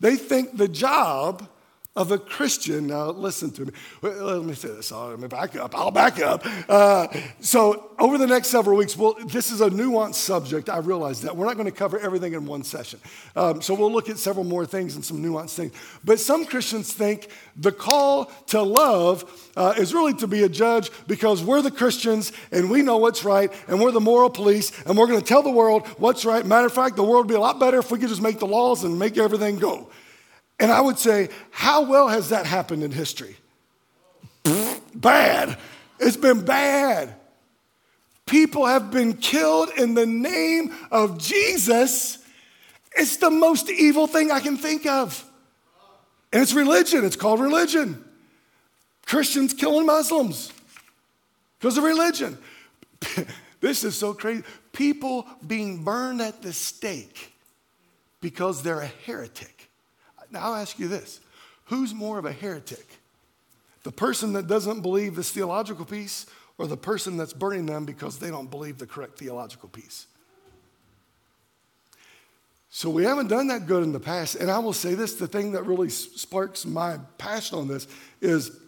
They 0.00 0.16
think 0.16 0.56
the 0.56 0.66
job 0.66 1.48
of 1.94 2.10
a 2.10 2.18
Christian. 2.18 2.86
Now, 2.86 3.10
listen 3.10 3.50
to 3.52 3.66
me. 3.66 3.72
Let 4.00 4.44
me 4.44 4.54
say 4.54 4.68
this. 4.68 4.90
Let 4.90 5.18
me 5.18 5.28
back 5.28 5.56
up. 5.56 5.74
I'll 5.76 5.90
back 5.90 6.20
up. 6.20 6.42
Uh, 6.68 7.08
so, 7.40 7.90
over 7.98 8.16
the 8.16 8.26
next 8.26 8.48
several 8.48 8.78
weeks, 8.78 8.96
well, 8.96 9.14
this 9.26 9.52
is 9.52 9.60
a 9.60 9.68
nuanced 9.68 10.14
subject. 10.14 10.70
I 10.70 10.78
realize 10.78 11.20
that. 11.22 11.36
We're 11.36 11.44
not 11.44 11.56
going 11.56 11.66
to 11.66 11.76
cover 11.76 11.98
everything 11.98 12.32
in 12.32 12.46
one 12.46 12.62
session. 12.62 12.98
Um, 13.36 13.60
so, 13.60 13.74
we'll 13.74 13.92
look 13.92 14.08
at 14.08 14.18
several 14.18 14.44
more 14.44 14.64
things 14.64 14.94
and 14.94 15.04
some 15.04 15.22
nuanced 15.22 15.54
things. 15.54 15.74
But 16.02 16.18
some 16.18 16.46
Christians 16.46 16.92
think 16.94 17.28
the 17.56 17.72
call 17.72 18.26
to 18.46 18.62
love 18.62 19.50
uh, 19.54 19.74
is 19.76 19.92
really 19.92 20.14
to 20.14 20.26
be 20.26 20.44
a 20.44 20.48
judge 20.48 20.90
because 21.06 21.44
we're 21.44 21.60
the 21.60 21.70
Christians 21.70 22.32
and 22.50 22.70
we 22.70 22.80
know 22.80 22.96
what's 22.96 23.22
right 23.22 23.52
and 23.68 23.78
we're 23.78 23.90
the 23.90 24.00
moral 24.00 24.30
police 24.30 24.72
and 24.86 24.96
we're 24.96 25.06
going 25.06 25.20
to 25.20 25.26
tell 25.26 25.42
the 25.42 25.50
world 25.50 25.86
what's 25.98 26.24
right. 26.24 26.44
Matter 26.46 26.66
of 26.66 26.72
fact, 26.72 26.96
the 26.96 27.02
world 27.02 27.26
would 27.26 27.32
be 27.32 27.34
a 27.34 27.40
lot 27.40 27.60
better 27.60 27.78
if 27.78 27.90
we 27.90 27.98
could 27.98 28.08
just 28.08 28.22
make 28.22 28.38
the 28.38 28.46
laws 28.46 28.82
and 28.82 28.98
make 28.98 29.18
everything 29.18 29.58
go. 29.58 29.88
And 30.62 30.70
I 30.70 30.80
would 30.80 30.96
say, 30.96 31.28
how 31.50 31.82
well 31.82 32.06
has 32.06 32.28
that 32.28 32.46
happened 32.46 32.84
in 32.84 32.92
history? 32.92 33.36
bad. 34.94 35.58
It's 35.98 36.16
been 36.16 36.44
bad. 36.44 37.16
People 38.26 38.66
have 38.66 38.92
been 38.92 39.14
killed 39.14 39.70
in 39.76 39.94
the 39.94 40.06
name 40.06 40.72
of 40.92 41.18
Jesus. 41.18 42.18
It's 42.94 43.16
the 43.16 43.28
most 43.28 43.70
evil 43.70 44.06
thing 44.06 44.30
I 44.30 44.38
can 44.38 44.56
think 44.56 44.86
of. 44.86 45.28
And 46.32 46.40
it's 46.40 46.54
religion, 46.54 47.04
it's 47.04 47.16
called 47.16 47.40
religion. 47.40 48.04
Christians 49.04 49.52
killing 49.54 49.84
Muslims 49.84 50.52
because 51.58 51.76
of 51.76 51.82
religion. 51.82 52.38
this 53.60 53.82
is 53.82 53.96
so 53.96 54.14
crazy. 54.14 54.44
People 54.72 55.26
being 55.44 55.82
burned 55.82 56.22
at 56.22 56.40
the 56.40 56.52
stake 56.52 57.32
because 58.20 58.62
they're 58.62 58.80
a 58.80 58.92
heretic. 59.04 59.51
Now 60.32 60.46
I'll 60.46 60.54
ask 60.54 60.78
you 60.78 60.88
this 60.88 61.20
who's 61.66 61.94
more 61.94 62.18
of 62.18 62.24
a 62.24 62.32
heretic? 62.32 62.86
The 63.82 63.92
person 63.92 64.32
that 64.34 64.46
doesn't 64.46 64.80
believe 64.80 65.16
this 65.16 65.30
theological 65.30 65.84
piece 65.84 66.26
or 66.56 66.66
the 66.66 66.76
person 66.76 67.16
that's 67.16 67.32
burning 67.32 67.66
them 67.66 67.84
because 67.84 68.18
they 68.18 68.30
don't 68.30 68.50
believe 68.50 68.78
the 68.78 68.86
correct 68.86 69.18
theological 69.18 69.68
piece? 69.68 70.06
So 72.74 72.88
we 72.88 73.04
haven't 73.04 73.28
done 73.28 73.48
that 73.48 73.66
good 73.66 73.82
in 73.82 73.92
the 73.92 74.00
past. 74.00 74.36
And 74.36 74.50
I 74.50 74.58
will 74.58 74.72
say 74.72 74.94
this 74.94 75.14
the 75.14 75.26
thing 75.26 75.52
that 75.52 75.64
really 75.64 75.90
sparks 75.90 76.64
my 76.64 76.98
passion 77.18 77.58
on 77.58 77.68
this 77.68 77.86
is 78.20 78.58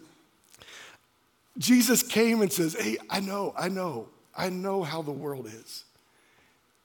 Jesus 1.57 2.03
came 2.03 2.41
and 2.41 2.51
says, 2.51 2.75
Hey, 2.79 2.97
I 3.09 3.19
know, 3.19 3.53
I 3.57 3.69
know, 3.69 4.09
I 4.37 4.49
know 4.49 4.83
how 4.83 5.01
the 5.01 5.11
world 5.11 5.47
is. 5.47 5.85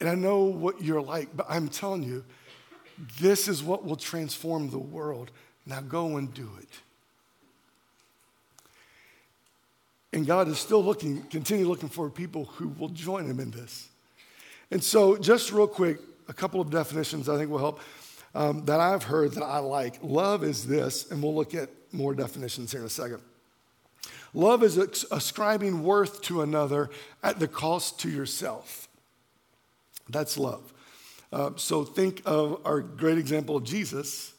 And 0.00 0.08
I 0.08 0.14
know 0.14 0.44
what 0.44 0.80
you're 0.80 1.02
like, 1.02 1.28
but 1.36 1.44
I'm 1.48 1.68
telling 1.68 2.02
you, 2.02 2.24
this 3.20 3.48
is 3.48 3.62
what 3.62 3.84
will 3.84 3.96
transform 3.96 4.70
the 4.70 4.78
world. 4.78 5.30
Now 5.66 5.80
go 5.80 6.16
and 6.16 6.32
do 6.32 6.48
it. 6.60 6.68
And 10.12 10.26
God 10.26 10.48
is 10.48 10.58
still 10.58 10.82
looking, 10.82 11.22
continue 11.24 11.68
looking 11.68 11.88
for 11.88 12.10
people 12.10 12.46
who 12.46 12.68
will 12.68 12.88
join 12.88 13.26
him 13.26 13.38
in 13.38 13.50
this. 13.52 13.88
And 14.70 14.82
so, 14.82 15.16
just 15.16 15.52
real 15.52 15.68
quick, 15.68 15.98
a 16.28 16.32
couple 16.32 16.60
of 16.60 16.70
definitions 16.70 17.28
I 17.28 17.36
think 17.36 17.50
will 17.50 17.58
help 17.58 17.80
um, 18.34 18.64
that 18.64 18.80
I've 18.80 19.04
heard 19.04 19.32
that 19.32 19.42
I 19.42 19.58
like. 19.58 19.98
Love 20.02 20.44
is 20.44 20.66
this, 20.66 21.10
and 21.10 21.22
we'll 21.22 21.34
look 21.34 21.54
at 21.54 21.68
more 21.92 22.14
definitions 22.14 22.72
here 22.72 22.80
in 22.80 22.86
a 22.86 22.90
second. 22.90 23.20
Love 24.32 24.62
is 24.62 24.76
ascribing 25.10 25.82
worth 25.82 26.22
to 26.22 26.42
another 26.42 26.90
at 27.22 27.40
the 27.40 27.48
cost 27.48 27.98
to 28.00 28.10
yourself. 28.10 28.88
That's 30.08 30.38
love. 30.38 30.72
Uh, 31.32 31.50
so 31.56 31.84
think 31.84 32.22
of 32.26 32.60
our 32.64 32.80
great 32.80 33.18
example 33.18 33.56
of 33.56 33.64
Jesus. 33.64 34.32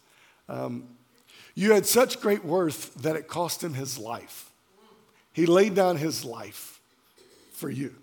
Um, 0.49 0.87
you 1.55 1.73
had 1.73 1.85
such 1.85 2.19
great 2.19 2.43
worth 2.43 2.93
that 2.95 3.15
it 3.15 3.27
cost 3.27 3.63
him 3.63 3.73
his 3.73 3.97
life. 3.97 4.51
He 5.33 5.45
laid 5.45 5.75
down 5.75 5.97
his 5.97 6.25
life 6.25 6.81
for 7.53 7.69
you 7.69 7.95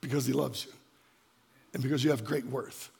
because 0.00 0.26
he 0.26 0.32
loves 0.32 0.66
you 0.66 0.72
and 1.72 1.82
because 1.82 2.04
you 2.04 2.10
have 2.10 2.24
great 2.24 2.46
worth. 2.46 2.90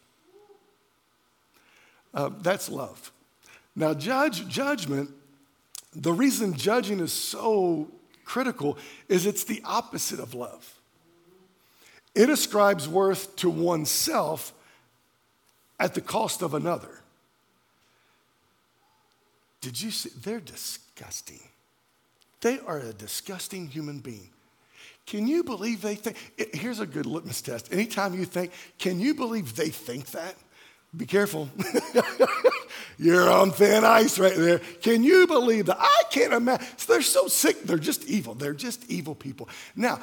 Uh, 2.13 2.31
that's 2.41 2.69
love. 2.69 3.13
Now, 3.77 3.93
judge 3.93 4.49
judgment. 4.49 5.11
The 5.95 6.13
reason 6.13 6.55
judging 6.55 6.99
is 7.01 7.13
so 7.13 7.89
critical 8.25 8.79
is 9.09 9.27
it's 9.27 9.45
the 9.45 9.61
opposite 9.65 10.19
of 10.19 10.35
love. 10.35 10.81
It 12.15 12.31
ascribes 12.31 12.89
worth 12.89 13.37
to 13.37 13.51
oneself 13.51 14.53
at 15.79 15.95
the 15.95 16.01
cost 16.01 16.43
of 16.43 16.55
another. 16.55 17.01
Did 19.61 19.81
you 19.81 19.91
see? 19.91 20.11
They're 20.23 20.41
disgusting. 20.41 21.41
They 22.41 22.59
are 22.61 22.79
a 22.79 22.93
disgusting 22.93 23.69
human 23.69 24.01
being. 24.01 24.31
Can 25.07 25.27
you 25.27 25.45
believe 25.45 25.83
they 25.83 25.95
think? 25.95 26.17
Here's 26.55 26.81
a 26.81 26.87
good 26.87 27.07
litmus 27.07 27.43
test. 27.43 27.73
Anytime 27.73 28.15
you 28.15 28.25
think, 28.25 28.53
can 28.79 29.01
you 29.01 29.15
believe 29.15 29.57
they 29.57 29.69
think 29.71 30.11
that? 30.11 30.35
Be 30.97 31.07
careful. 31.07 31.51
You're 32.99 33.29
on 33.29 33.51
thin 33.51 33.85
ice 33.85 34.19
right 34.19 34.37
there. 34.37 34.61
Can 34.81 35.03
you 35.03 35.27
believe 35.27 35.67
that? 35.67 35.79
I 35.81 36.03
can't 36.11 36.33
imagine. 36.33 36.67
They're 36.87 37.03
so 37.03 37.27
sick. 37.27 37.63
They're 37.65 37.79
just 37.79 38.05
evil. 38.07 38.35
They're 38.35 38.55
just 38.55 38.89
evil 38.89 39.15
people. 39.15 39.49
Now, 39.75 40.01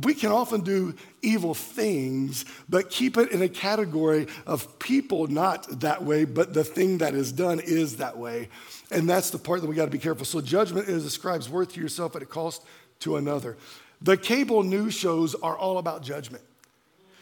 we 0.00 0.14
can 0.14 0.32
often 0.32 0.62
do 0.62 0.94
evil 1.20 1.54
things, 1.54 2.44
but 2.68 2.90
keep 2.90 3.16
it 3.16 3.30
in 3.30 3.42
a 3.42 3.48
category 3.48 4.26
of 4.46 4.78
people 4.78 5.26
not 5.26 5.80
that 5.80 6.02
way, 6.02 6.24
but 6.24 6.54
the 6.54 6.64
thing 6.64 6.98
that 6.98 7.14
is 7.14 7.32
done 7.32 7.60
is 7.60 7.96
that 7.98 8.16
way. 8.16 8.48
And 8.90 9.08
that's 9.08 9.30
the 9.30 9.38
part 9.38 9.60
that 9.60 9.66
we 9.66 9.74
got 9.74 9.86
to 9.86 9.90
be 9.90 9.98
careful. 9.98 10.24
So, 10.24 10.40
judgment 10.40 10.88
is 10.88 11.04
ascribes 11.04 11.48
worth 11.48 11.74
to 11.74 11.80
yourself 11.80 12.16
at 12.16 12.22
a 12.22 12.26
cost 12.26 12.62
to 13.00 13.16
another. 13.16 13.56
The 14.00 14.16
cable 14.16 14.62
news 14.62 14.94
shows 14.94 15.34
are 15.36 15.56
all 15.56 15.78
about 15.78 16.02
judgment. 16.02 16.44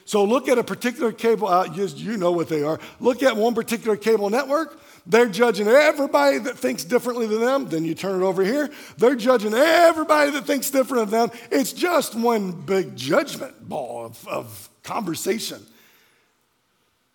So, 0.05 0.25
look 0.25 0.49
at 0.49 0.59
a 0.59 0.65
particular 0.65 1.13
cable, 1.13 1.49
uh, 1.49 1.67
you 1.73 2.17
know 2.17 2.33
what 2.33 2.49
they 2.49 2.63
are. 2.63 2.81
Look 2.99 3.23
at 3.23 3.37
one 3.37 3.55
particular 3.55 3.97
cable 3.97 4.31
network 4.31 4.81
they're 5.11 5.29
judging 5.29 5.67
everybody 5.67 6.39
that 6.39 6.57
thinks 6.57 6.85
differently 6.85 7.27
than 7.27 7.41
them. 7.41 7.69
Then 7.69 7.85
you 7.85 7.95
turn 7.95 8.23
it 8.23 8.25
over 8.25 8.45
here. 8.45 8.71
They're 8.97 9.17
judging 9.17 9.55
everybody 9.55 10.31
that 10.31 10.47
thinks 10.47 10.71
different 10.71 11.11
than 11.11 11.29
them. 11.29 11.39
It's 11.51 11.73
just 11.73 12.15
one 12.15 12.53
big 12.53 12.95
judgment 12.97 13.69
ball 13.69 14.07
of, 14.07 14.29
of 14.29 14.69
conversation. 14.85 15.67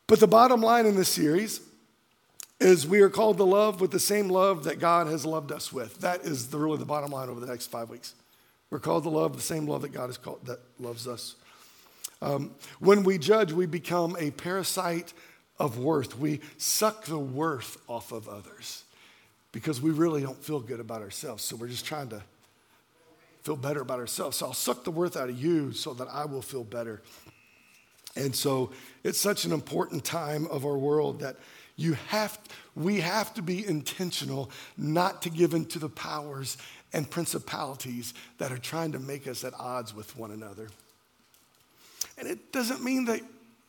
But 0.08 0.20
the 0.20 0.28
bottom 0.28 0.62
line 0.62 0.86
in 0.86 0.98
this 0.98 1.08
series 1.08 1.62
is 2.60 2.86
we 2.86 3.00
are 3.00 3.10
called 3.10 3.38
to 3.38 3.46
love 3.46 3.80
with 3.80 3.92
the 3.92 4.00
same 4.00 4.28
love 4.28 4.66
that 4.66 4.80
God 4.80 5.08
has 5.08 5.26
loved 5.26 5.54
us 5.54 5.72
with. 5.72 6.00
That 6.02 6.26
is 6.26 6.50
the, 6.50 6.58
really 6.58 6.78
the 6.78 6.86
bottom 6.86 7.12
line 7.12 7.30
over 7.30 7.40
the 7.40 7.48
next 7.48 7.68
five 7.68 7.90
weeks. 7.90 8.14
We're 8.72 8.80
called 8.80 9.04
to 9.04 9.10
love 9.10 9.38
the 9.38 9.42
same 9.42 9.68
love 9.68 9.84
that 9.84 9.94
God 9.94 10.08
has 10.08 10.18
called 10.18 10.46
that 10.48 10.60
loves 10.80 11.08
us. 11.08 11.36
Um, 12.22 12.56
when 12.80 13.04
we 13.04 13.18
judge, 13.18 13.54
we 13.54 13.66
become 13.66 14.18
a 14.20 14.32
parasite 14.32 15.14
of 15.60 15.78
worth. 15.78 16.18
We 16.18 16.42
suck 16.58 17.06
the 17.06 17.20
worth 17.20 17.78
off 17.88 18.12
of 18.12 18.28
others 18.28 18.84
because 19.52 19.82
we 19.82 19.92
really 19.92 20.22
don't 20.22 20.44
feel 20.44 20.60
good 20.60 20.80
about 20.80 21.02
ourselves. 21.02 21.44
So 21.44 21.56
we're 21.56 21.70
just 21.70 21.86
trying 21.86 22.10
to 22.10 22.22
feel 23.44 23.56
better 23.56 23.82
about 23.82 24.00
ourselves. 24.00 24.38
So 24.38 24.48
I'll 24.48 24.54
suck 24.54 24.84
the 24.84 24.92
worth 24.92 25.16
out 25.16 25.30
of 25.30 25.42
you 25.42 25.72
so 25.72 25.94
that 25.94 26.08
I 26.12 26.26
will 26.26 26.42
feel 26.42 26.64
better. 26.64 27.02
And 28.16 28.36
so 28.36 28.72
it's 29.04 29.20
such 29.20 29.46
an 29.46 29.52
important 29.52 30.04
time 30.04 30.48
of 30.48 30.66
our 30.66 30.78
world 30.78 31.20
that 31.20 31.38
you 31.78 31.94
have 32.08 32.40
we 32.76 33.02
have 33.02 33.34
to 33.36 33.42
be 33.42 33.66
intentional 33.66 34.50
not 34.78 35.22
to 35.22 35.30
give 35.30 35.54
in 35.54 35.66
to 35.68 35.80
the 35.80 35.90
powers 35.90 36.58
and 36.94 37.10
principalities 37.10 38.14
that 38.38 38.52
are 38.52 38.58
trying 38.58 38.94
to 38.94 39.00
make 39.00 39.28
us 39.28 39.44
at 39.44 39.54
odds 39.60 39.94
with 39.94 40.18
one 40.18 40.32
another. 40.32 40.70
And 42.18 42.28
it 42.28 42.52
doesn't 42.52 42.84
mean 42.84 43.06
that 43.06 43.22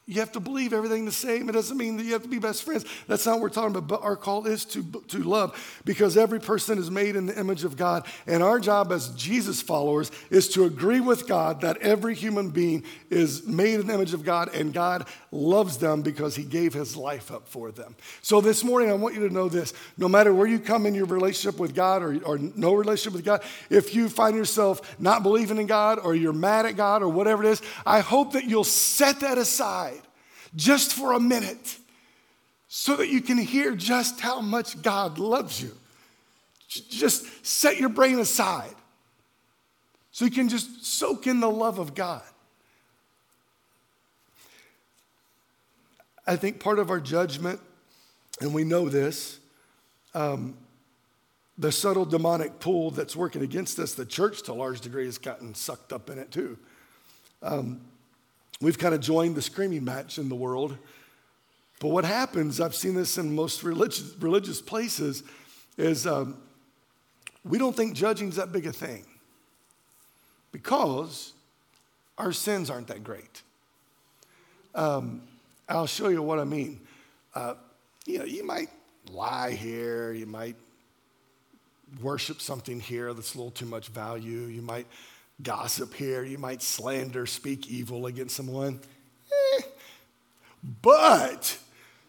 you 0.09 0.21
have 0.21 0.31
to 0.33 0.41
believe 0.41 0.73
everything 0.73 1.05
the 1.05 1.11
same. 1.11 1.49
It 1.49 1.53
doesn't 1.53 1.77
mean 1.77 1.97
that 1.97 2.05
you 2.05 2.13
have 2.13 2.23
to 2.23 2.29
be 2.29 2.39
best 2.39 2.63
friends. 2.63 2.85
That's 3.09 3.27
not 3.27 3.35
what 3.35 3.43
we're 3.43 3.49
talking 3.49 3.75
about. 3.75 3.89
But 3.89 4.03
our 4.03 4.15
call 4.15 4.47
is 4.47 4.65
to, 4.67 4.85
to 5.09 5.19
love 5.19 5.81
because 5.85 6.17
every 6.17 6.39
person 6.39 6.79
is 6.79 6.93
made 6.93 7.17
in 7.17 7.27
the 7.27 7.39
image 7.39 7.65
of 7.65 7.77
God. 7.77 8.07
And 8.27 8.41
our 8.41 8.61
job 8.61 8.93
as 8.93 9.09
Jesus 9.11 9.61
followers 9.61 10.13
is 10.31 10.49
to 10.51 10.65
agree 10.65 11.01
with 11.01 11.27
God 11.27 11.63
that 11.63 11.79
every 11.79 12.15
human 12.15 12.51
being 12.51 12.85
is 13.11 13.45
made 13.45 13.81
in 13.81 13.89
the 13.89 13.95
image 13.95 14.15
of 14.15 14.25
God 14.25 14.55
and 14.55 14.73
God 14.73 15.09
loves 15.37 15.79
them 15.79 16.03
because 16.03 16.35
he 16.35 16.43
gave 16.43 16.73
his 16.73 16.97
life 16.97 17.31
up 17.31 17.49
for 17.49 17.71
them. 17.71 17.97
So 18.23 18.41
this 18.41 18.65
morning, 18.65 18.91
I 18.91 18.95
want 18.95 19.15
you 19.15 19.27
to 19.29 19.33
know 19.33 19.49
this 19.49 19.73
no 19.97 20.09
matter 20.09 20.35
where 20.35 20.47
you 20.47 20.59
come 20.59 20.87
in 20.87 20.95
your 20.95 21.07
relationship 21.07 21.61
with 21.61 21.75
God 21.75 22.03
or, 22.03 22.23
or 22.25 22.39
no 22.39 22.75
relationship 22.75 23.13
with 23.13 23.25
God, 23.25 23.43
if 23.71 23.95
you 23.95 24.09
find 24.09 24.37
yourself 24.37 24.97
not 25.01 25.23
believing 25.23 25.59
in 25.59 25.67
God 25.67 25.99
or 25.99 26.15
you're 26.15 26.33
mad 26.33 26.67
at 26.67 26.77
God 26.77 27.03
or 27.03 27.09
whatever 27.09 27.45
it 27.45 27.51
is, 27.51 27.63
I 27.85 28.01
hope 28.01 28.33
that 28.33 28.45
you'll 28.45 28.65
set 28.65 29.21
that 29.21 29.39
aside 29.39 30.01
just 30.55 30.93
for 30.93 31.13
a 31.13 31.21
minute 31.21 31.79
so 32.69 32.97
that 32.97 33.09
you 33.09 33.21
can 33.21 33.39
hear 33.39 33.75
just 33.75 34.21
how 34.21 34.41
much 34.41 34.83
God 34.83 35.19
loves 35.19 35.63
you. 35.63 35.73
Just 36.69 37.47
set 37.47 37.79
your 37.79 37.89
brain 37.89 38.19
aside 38.19 38.75
so 40.11 40.25
you 40.25 40.31
can 40.31 40.49
just 40.49 40.85
soak 40.85 41.27
in 41.27 41.41
the 41.41 41.51
love 41.51 41.79
of 41.79 41.95
God. 41.95 42.23
I 46.27 46.37
think 46.37 46.59
part 46.59 46.79
of 46.79 46.91
our 46.91 47.01
judgment, 47.01 47.61
and 48.41 48.53
we 48.53 48.65
know 48.65 48.89
this, 48.89 49.39
um, 50.15 50.57
the 51.59 51.73
subtle 51.73 52.05
demonic 52.05 52.59
pull 52.59 52.91
that's 52.91 53.15
working 53.15 53.43
against 53.43 53.79
us, 53.79 53.95
the 53.95 54.05
church 54.05 54.43
to 54.43 54.53
a 54.53 54.55
large 54.55 54.81
degree 54.81 55.07
has 55.07 55.19
gotten 55.19 55.55
sucked 55.55 55.93
up 55.93 56.11
in 56.11 56.19
it 56.19 56.31
too. 56.31 56.59
Um, 57.43 57.81
we've 58.61 58.79
kind 58.79 58.95
of 58.95 59.01
joined 59.01 59.37
the 59.37 59.43
screaming 59.43 59.85
match 59.85 60.19
in 60.19 60.29
the 60.29 60.35
world. 60.35 60.77
But 61.79 61.89
what 61.89 62.05
happens, 62.05 62.61
I've 62.61 62.75
seen 62.75 62.95
this 62.95 63.19
in 63.19 63.35
most 63.35 63.63
religious, 63.63 64.15
religious 64.19 64.61
places, 64.61 65.23
is 65.77 66.07
um, 66.07 66.39
we 67.45 67.59
don't 67.59 67.77
think 67.77 67.95
judging's 67.95 68.37
that 68.37 68.51
big 68.51 68.67
a 68.67 68.73
thing 68.73 69.05
because 70.53 71.35
our 72.19 72.33
sins 72.33 72.71
aren't 72.71 72.89
that 72.89 73.05
great. 73.05 73.43
Um, 74.75 75.23
I'll 75.69 75.87
show 75.87 76.09
you 76.09 76.23
what 76.23 76.39
I 76.39 76.45
mean. 76.45 76.81
Uh, 77.35 77.55
you 78.07 78.19
know, 78.19 78.25
you 78.25 78.45
might 78.45 78.69
lie 79.11 79.53
here, 79.53 80.13
you 80.13 80.27
might 80.27 80.57
worship 82.01 82.41
something 82.41 82.81
here 82.81 83.13
that's 83.13 83.35
a 83.35 83.39
little 83.39 83.51
too 83.51 83.67
much 83.67 83.89
value, 83.89 84.43
you 84.43 84.63
might 84.63 84.87
gossip 85.43 85.93
here, 85.95 86.25
you 86.25 86.39
might 86.39 86.63
slander, 86.63 87.27
speak 87.27 87.69
evil 87.69 88.07
against 88.07 88.37
someone. 88.37 88.81
Eh. 89.59 89.63
But 90.83 91.59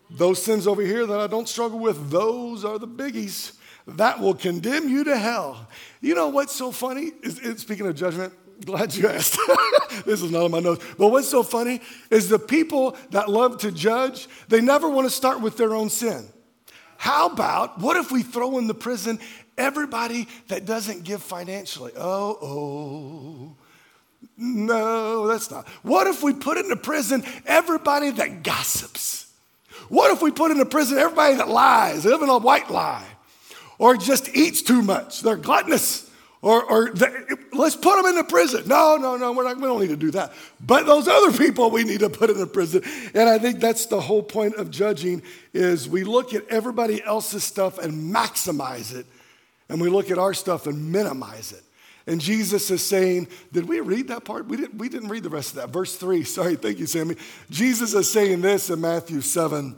those 0.09 0.41
sins 0.41 0.67
over 0.67 0.81
here 0.81 1.05
that 1.05 1.19
I 1.19 1.27
don't 1.27 1.49
struggle 1.49 1.79
with, 1.79 2.09
those 2.09 2.63
are 2.63 2.79
the 2.79 2.87
biggies 2.87 3.53
that 3.87 4.19
will 4.19 4.33
condemn 4.33 4.89
you 4.89 5.03
to 5.05 5.17
hell. 5.17 5.67
You 6.01 6.15
know 6.15 6.27
what's 6.29 6.53
so 6.53 6.71
funny? 6.71 7.11
Is, 7.23 7.61
speaking 7.61 7.87
of 7.87 7.95
judgment, 7.95 8.33
glad 8.65 8.95
you 8.95 9.07
asked. 9.07 9.39
this 10.05 10.21
is 10.21 10.31
not 10.31 10.43
on 10.43 10.51
my 10.51 10.59
notes. 10.59 10.83
But 10.97 11.09
what's 11.09 11.27
so 11.27 11.43
funny 11.43 11.81
is 12.09 12.29
the 12.29 12.39
people 12.39 12.95
that 13.11 13.29
love 13.29 13.59
to 13.59 13.71
judge, 13.71 14.27
they 14.47 14.61
never 14.61 14.89
want 14.89 15.05
to 15.07 15.11
start 15.11 15.41
with 15.41 15.57
their 15.57 15.73
own 15.73 15.89
sin. 15.89 16.27
How 16.97 17.27
about 17.27 17.79
what 17.79 17.95
if 17.97 18.11
we 18.11 18.23
throw 18.23 18.57
in 18.57 18.67
the 18.67 18.73
prison 18.73 19.19
everybody 19.57 20.27
that 20.47 20.65
doesn't 20.65 21.03
give 21.03 21.21
financially? 21.21 21.91
Oh, 21.95 22.37
oh. 22.41 23.55
No, 24.37 25.27
that's 25.27 25.49
not. 25.49 25.67
What 25.83 26.07
if 26.07 26.21
we 26.21 26.33
put 26.33 26.57
into 26.57 26.75
prison 26.75 27.23
everybody 27.45 28.11
that 28.11 28.43
gossips? 28.43 29.31
What 29.89 30.11
if 30.11 30.21
we 30.21 30.31
put 30.31 30.51
into 30.51 30.65
prison 30.65 30.97
everybody 30.97 31.35
that 31.35 31.47
lies, 31.47 32.05
living 32.05 32.29
a 32.29 32.37
white 32.37 32.69
lie, 32.69 33.05
or 33.79 33.95
just 33.95 34.35
eats 34.35 34.61
too 34.61 34.81
much? 34.81 35.21
They're 35.21 35.37
gluttonous. 35.37 36.06
Or, 36.41 36.63
or 36.63 36.91
the, 36.91 37.37
let's 37.53 37.75
put 37.75 37.95
them 37.95 38.05
into 38.05 38.23
prison. 38.23 38.67
No, 38.67 38.97
no, 38.97 39.17
no, 39.17 39.31
we're 39.31 39.43
not, 39.43 39.57
we 39.57 39.63
don't 39.63 39.81
need 39.81 39.89
to 39.89 39.97
do 39.97 40.11
that. 40.11 40.33
But 40.59 40.85
those 40.85 41.07
other 41.07 41.35
people 41.35 41.71
we 41.71 41.83
need 41.83 42.01
to 42.01 42.09
put 42.09 42.29
in 42.29 42.37
the 42.37 42.45
prison. 42.45 42.83
And 43.15 43.27
I 43.27 43.39
think 43.39 43.59
that's 43.59 43.87
the 43.87 43.99
whole 43.99 44.21
point 44.21 44.55
of 44.55 44.69
judging 44.69 45.23
is 45.53 45.89
we 45.89 46.03
look 46.03 46.33
at 46.35 46.47
everybody 46.47 47.03
else's 47.03 47.43
stuff 47.43 47.79
and 47.79 48.13
maximize 48.13 48.93
it. 48.93 49.07
And 49.69 49.81
we 49.81 49.89
look 49.89 50.11
at 50.11 50.19
our 50.19 50.33
stuff 50.33 50.67
and 50.67 50.91
minimize 50.91 51.51
it. 51.51 51.63
And 52.05 52.21
Jesus 52.21 52.71
is 52.71 52.85
saying, 52.85 53.27
did 53.51 53.67
we 53.67 53.81
read 53.81 54.07
that 54.07 54.23
part? 54.23 54.45
We 54.45 54.57
didn't, 54.57 54.77
we 54.77 54.87
didn't 54.87 55.09
read 55.09 55.23
the 55.23 55.29
rest 55.29 55.49
of 55.49 55.55
that. 55.55 55.69
Verse 55.69 55.95
3, 55.97 56.23
sorry, 56.23 56.55
thank 56.55 56.79
you, 56.79 56.85
Sammy. 56.85 57.15
Jesus 57.49 57.93
is 57.93 58.09
saying 58.09 58.41
this 58.41 58.69
in 58.69 58.79
Matthew 58.79 59.21
7. 59.21 59.75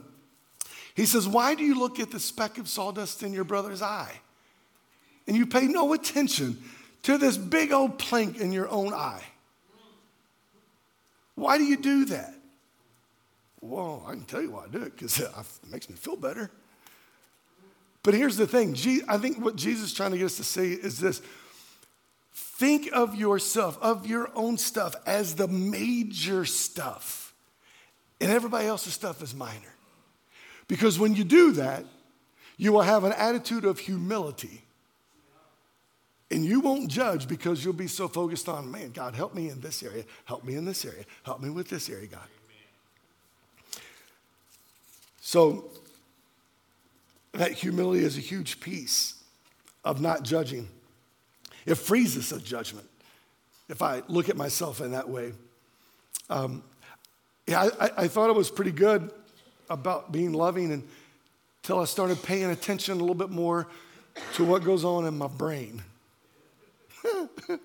He 0.94 1.06
says, 1.06 1.26
Why 1.26 1.54
do 1.54 1.64
you 1.64 1.78
look 1.78 1.98
at 1.98 2.10
the 2.10 2.20
speck 2.20 2.58
of 2.58 2.68
sawdust 2.68 3.22
in 3.22 3.32
your 3.32 3.44
brother's 3.44 3.82
eye? 3.82 4.20
And 5.30 5.38
you 5.38 5.46
pay 5.46 5.68
no 5.68 5.92
attention 5.92 6.60
to 7.04 7.16
this 7.16 7.36
big 7.36 7.70
old 7.70 8.00
plank 8.00 8.40
in 8.40 8.50
your 8.50 8.68
own 8.68 8.92
eye. 8.92 9.22
Why 11.36 11.56
do 11.56 11.62
you 11.62 11.76
do 11.76 12.06
that? 12.06 12.34
Well, 13.60 14.02
I 14.08 14.14
can 14.14 14.24
tell 14.24 14.42
you 14.42 14.50
why 14.50 14.64
I 14.64 14.68
do 14.68 14.82
it 14.82 14.96
because 14.96 15.20
it 15.20 15.30
makes 15.70 15.88
me 15.88 15.94
feel 15.94 16.16
better. 16.16 16.50
But 18.02 18.14
here's 18.14 18.36
the 18.36 18.46
thing 18.48 18.74
I 19.06 19.18
think 19.18 19.38
what 19.38 19.54
Jesus 19.54 19.90
is 19.90 19.94
trying 19.94 20.10
to 20.10 20.18
get 20.18 20.24
us 20.24 20.36
to 20.38 20.44
say 20.44 20.70
is 20.70 20.98
this 20.98 21.22
think 22.34 22.90
of 22.92 23.14
yourself, 23.14 23.78
of 23.80 24.08
your 24.08 24.32
own 24.34 24.58
stuff, 24.58 24.96
as 25.06 25.36
the 25.36 25.46
major 25.46 26.44
stuff, 26.44 27.32
and 28.20 28.32
everybody 28.32 28.66
else's 28.66 28.94
stuff 28.94 29.22
is 29.22 29.32
minor. 29.32 29.74
Because 30.66 30.98
when 30.98 31.14
you 31.14 31.22
do 31.22 31.52
that, 31.52 31.84
you 32.56 32.72
will 32.72 32.82
have 32.82 33.04
an 33.04 33.12
attitude 33.12 33.64
of 33.64 33.78
humility 33.78 34.64
and 36.30 36.44
you 36.44 36.60
won't 36.60 36.88
judge 36.88 37.26
because 37.26 37.64
you'll 37.64 37.74
be 37.74 37.88
so 37.88 38.06
focused 38.06 38.48
on, 38.48 38.70
man, 38.70 38.92
God, 38.92 39.14
help 39.14 39.34
me 39.34 39.48
in 39.48 39.60
this 39.60 39.82
area, 39.82 40.04
help 40.24 40.44
me 40.44 40.54
in 40.54 40.64
this 40.64 40.84
area, 40.84 41.04
help 41.24 41.40
me 41.40 41.50
with 41.50 41.68
this 41.68 41.88
area, 41.88 42.06
God. 42.06 42.20
So, 45.20 45.64
that 47.32 47.52
humility 47.52 48.04
is 48.04 48.16
a 48.16 48.20
huge 48.20 48.60
piece 48.60 49.22
of 49.84 50.00
not 50.00 50.22
judging. 50.22 50.68
It 51.66 51.76
frees 51.76 52.16
us 52.16 52.32
of 52.32 52.44
judgment 52.44 52.88
if 53.68 53.82
I 53.82 54.02
look 54.08 54.28
at 54.28 54.36
myself 54.36 54.80
in 54.80 54.92
that 54.92 55.08
way. 55.08 55.32
Um, 56.28 56.62
yeah, 57.46 57.70
I, 57.80 57.90
I, 57.98 58.08
thought 58.08 58.28
I 58.28 58.32
was 58.32 58.50
pretty 58.50 58.72
good 58.72 59.10
about 59.68 60.12
being 60.12 60.32
loving 60.32 60.84
until 61.62 61.80
I 61.80 61.84
started 61.84 62.22
paying 62.22 62.50
attention 62.50 62.94
a 62.94 63.00
little 63.00 63.14
bit 63.14 63.30
more 63.30 63.68
to 64.34 64.44
what 64.44 64.64
goes 64.64 64.84
on 64.84 65.06
in 65.06 65.16
my 65.18 65.26
brain. 65.26 65.82
yeah, 67.48 67.58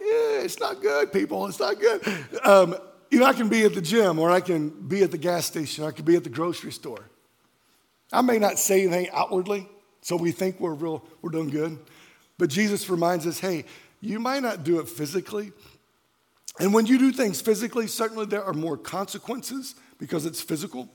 it's 0.00 0.58
not 0.60 0.80
good, 0.80 1.12
people. 1.12 1.46
It's 1.46 1.60
not 1.60 1.78
good. 1.80 2.06
Um, 2.44 2.76
you 3.10 3.20
know, 3.20 3.26
I 3.26 3.32
can 3.32 3.48
be 3.48 3.64
at 3.64 3.74
the 3.74 3.80
gym 3.80 4.18
or 4.18 4.30
I 4.30 4.40
can 4.40 4.68
be 4.68 5.02
at 5.02 5.10
the 5.10 5.18
gas 5.18 5.46
station 5.46 5.84
I 5.84 5.90
can 5.90 6.04
be 6.04 6.16
at 6.16 6.24
the 6.24 6.30
grocery 6.30 6.72
store. 6.72 7.08
I 8.12 8.20
may 8.22 8.38
not 8.38 8.58
say 8.58 8.82
anything 8.82 9.08
outwardly, 9.12 9.68
so 10.00 10.16
we 10.16 10.32
think 10.32 10.60
we're 10.60 10.74
real, 10.74 11.04
we're 11.22 11.30
doing 11.30 11.50
good. 11.50 11.78
But 12.38 12.50
Jesus 12.50 12.88
reminds 12.88 13.26
us, 13.26 13.40
hey, 13.40 13.64
you 14.00 14.20
might 14.20 14.42
not 14.42 14.62
do 14.62 14.78
it 14.78 14.88
physically. 14.88 15.52
And 16.60 16.72
when 16.72 16.86
you 16.86 16.98
do 16.98 17.12
things 17.12 17.40
physically, 17.40 17.86
certainly 17.86 18.26
there 18.26 18.44
are 18.44 18.52
more 18.52 18.76
consequences 18.76 19.74
because 19.98 20.26
it's 20.26 20.40
physical. 20.40 20.88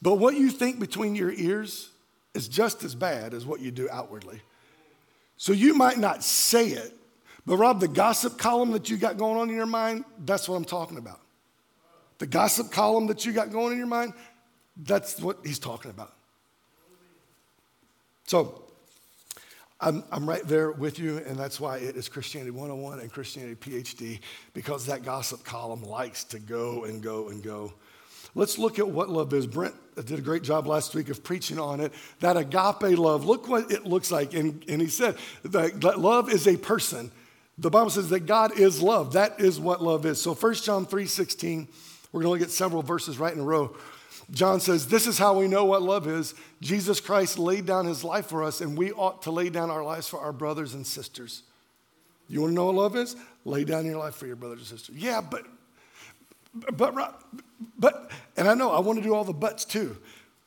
But 0.00 0.14
what 0.14 0.36
you 0.36 0.50
think 0.50 0.78
between 0.78 1.14
your 1.14 1.32
ears 1.32 1.90
is 2.34 2.48
just 2.48 2.84
as 2.84 2.94
bad 2.94 3.34
as 3.34 3.46
what 3.46 3.60
you 3.60 3.70
do 3.70 3.88
outwardly. 3.90 4.42
So 5.36 5.52
you 5.52 5.74
might 5.74 5.98
not 5.98 6.22
say 6.22 6.68
it, 6.68 6.92
but 7.46 7.56
Rob, 7.56 7.80
the 7.80 7.88
gossip 7.88 8.38
column 8.38 8.70
that 8.72 8.88
you 8.88 8.96
got 8.96 9.18
going 9.18 9.36
on 9.36 9.50
in 9.50 9.56
your 9.56 9.66
mind, 9.66 10.04
that's 10.24 10.48
what 10.48 10.56
I'm 10.56 10.64
talking 10.64 10.98
about. 10.98 11.20
The 12.18 12.26
gossip 12.26 12.70
column 12.70 13.06
that 13.08 13.26
you 13.26 13.32
got 13.32 13.50
going 13.50 13.72
in 13.72 13.78
your 13.78 13.86
mind, 13.86 14.12
that's 14.76 15.20
what 15.20 15.38
he's 15.44 15.58
talking 15.58 15.90
about. 15.90 16.12
So 18.26 18.62
I'm, 19.80 20.02
I'm 20.10 20.26
right 20.26 20.46
there 20.46 20.72
with 20.72 20.98
you, 20.98 21.18
and 21.18 21.36
that's 21.36 21.60
why 21.60 21.78
it 21.78 21.96
is 21.96 22.08
Christianity 22.08 22.50
101 22.50 23.00
and 23.00 23.12
Christianity 23.12 23.56
PhD, 23.56 24.20
because 24.54 24.86
that 24.86 25.02
gossip 25.02 25.44
column 25.44 25.82
likes 25.82 26.24
to 26.24 26.38
go 26.38 26.84
and 26.84 27.02
go 27.02 27.28
and 27.28 27.42
go. 27.42 27.74
Let's 28.34 28.58
look 28.58 28.78
at 28.78 28.88
what 28.88 29.08
love 29.08 29.32
is. 29.32 29.46
Brent 29.46 29.74
did 29.94 30.18
a 30.18 30.22
great 30.22 30.42
job 30.42 30.66
last 30.66 30.94
week 30.94 31.08
of 31.08 31.22
preaching 31.22 31.58
on 31.58 31.80
it. 31.80 31.92
That 32.20 32.36
agape 32.36 32.98
love, 32.98 33.24
look 33.24 33.48
what 33.48 33.70
it 33.70 33.86
looks 33.86 34.10
like. 34.10 34.34
And, 34.34 34.64
and 34.68 34.82
he 34.82 34.88
said 34.88 35.16
that 35.44 36.00
love 36.00 36.30
is 36.30 36.48
a 36.48 36.56
person. 36.56 37.12
The 37.58 37.70
Bible 37.70 37.90
says 37.90 38.08
that 38.10 38.20
God 38.20 38.58
is 38.58 38.82
love. 38.82 39.12
That 39.12 39.40
is 39.40 39.60
what 39.60 39.82
love 39.82 40.04
is. 40.06 40.20
So 40.20 40.34
1 40.34 40.54
John 40.54 40.86
3 40.86 41.06
16, 41.06 41.68
we're 42.10 42.22
going 42.22 42.38
to 42.38 42.40
look 42.40 42.48
at 42.48 42.52
several 42.52 42.82
verses 42.82 43.18
right 43.18 43.32
in 43.32 43.40
a 43.40 43.44
row. 43.44 43.76
John 44.30 44.58
says, 44.58 44.88
This 44.88 45.06
is 45.06 45.18
how 45.18 45.38
we 45.38 45.46
know 45.46 45.64
what 45.64 45.82
love 45.82 46.08
is. 46.08 46.34
Jesus 46.60 47.00
Christ 47.00 47.38
laid 47.38 47.66
down 47.66 47.86
his 47.86 48.02
life 48.02 48.26
for 48.26 48.42
us, 48.42 48.60
and 48.60 48.76
we 48.76 48.90
ought 48.92 49.22
to 49.22 49.30
lay 49.30 49.50
down 49.50 49.70
our 49.70 49.84
lives 49.84 50.08
for 50.08 50.18
our 50.18 50.32
brothers 50.32 50.74
and 50.74 50.84
sisters. 50.86 51.42
You 52.28 52.40
want 52.40 52.52
to 52.52 52.54
know 52.54 52.66
what 52.66 52.74
love 52.74 52.96
is? 52.96 53.16
Lay 53.44 53.64
down 53.64 53.84
your 53.84 53.98
life 53.98 54.14
for 54.14 54.26
your 54.26 54.36
brothers 54.36 54.58
and 54.58 54.78
sisters. 54.78 54.96
Yeah, 54.96 55.20
but 55.20 55.44
but, 56.54 56.94
but, 57.78 58.10
and 58.36 58.48
I 58.48 58.54
know 58.54 58.70
I 58.70 58.80
want 58.80 58.98
to 58.98 59.02
do 59.02 59.14
all 59.14 59.24
the 59.24 59.32
buts 59.32 59.64
too. 59.64 59.96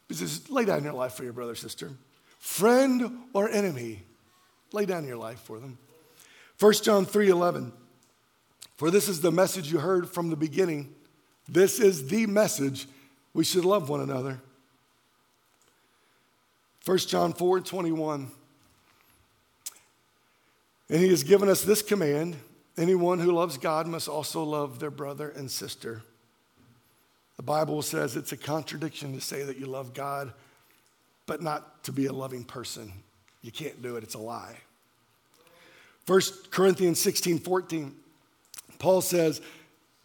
This 0.08 0.22
is 0.22 0.50
lay 0.50 0.66
down 0.66 0.84
your 0.84 0.94
life 0.94 1.14
for 1.14 1.24
your 1.24 1.34
brother, 1.34 1.56
sister. 1.56 1.92
Friend 2.40 3.20
or 3.34 3.50
enemy, 3.50 4.04
lay 4.72 4.86
down 4.86 5.06
your 5.06 5.18
life 5.18 5.40
for 5.40 5.60
them. 5.60 5.78
1 6.60 6.74
John 6.84 7.06
3 7.06 7.30
11. 7.30 7.74
For 8.78 8.92
this 8.92 9.10
is 9.10 9.22
the 9.22 9.32
message 9.32 9.72
you 9.72 9.80
heard 9.80 10.10
from 10.10 10.30
the 10.30 10.36
beginning. 10.36 10.94
This 11.50 11.80
is 11.80 12.08
the 12.08 12.26
message. 12.26 12.88
We 13.34 13.44
should 13.44 13.66
love 13.66 13.90
one 13.90 14.02
another. 14.02 14.40
1 16.86 16.98
John 17.00 17.34
4 17.34 17.60
21. 17.62 18.32
And 20.90 21.02
he 21.02 21.10
has 21.10 21.24
given 21.24 21.50
us 21.50 21.64
this 21.64 21.82
command 21.82 22.38
Anyone 22.78 23.20
who 23.20 23.32
loves 23.32 23.58
God 23.58 23.88
must 23.88 24.08
also 24.08 24.44
love 24.44 24.80
their 24.80 24.92
brother 24.92 25.30
and 25.30 25.50
sister. 25.50 26.04
The 27.38 27.44
Bible 27.44 27.82
says 27.82 28.16
it's 28.16 28.32
a 28.32 28.38
contradiction 28.38 29.14
to 29.14 29.22
say 29.22 29.44
that 29.44 29.58
you 29.58 29.66
love 29.66 29.94
God, 29.94 30.32
but 31.26 31.42
not 31.42 31.84
to 31.86 31.92
be 31.92 32.06
a 32.06 32.14
loving 32.14 32.44
person. 32.44 32.92
You 33.42 33.52
can't 33.52 33.82
do 33.82 33.96
it, 33.96 34.04
it's 34.04 34.16
a 34.16 34.20
lie. 34.20 34.58
1 36.06 36.22
Corinthians 36.52 37.00
16 37.00 37.40
14, 37.40 37.96
Paul 38.80 39.02
says, 39.02 39.42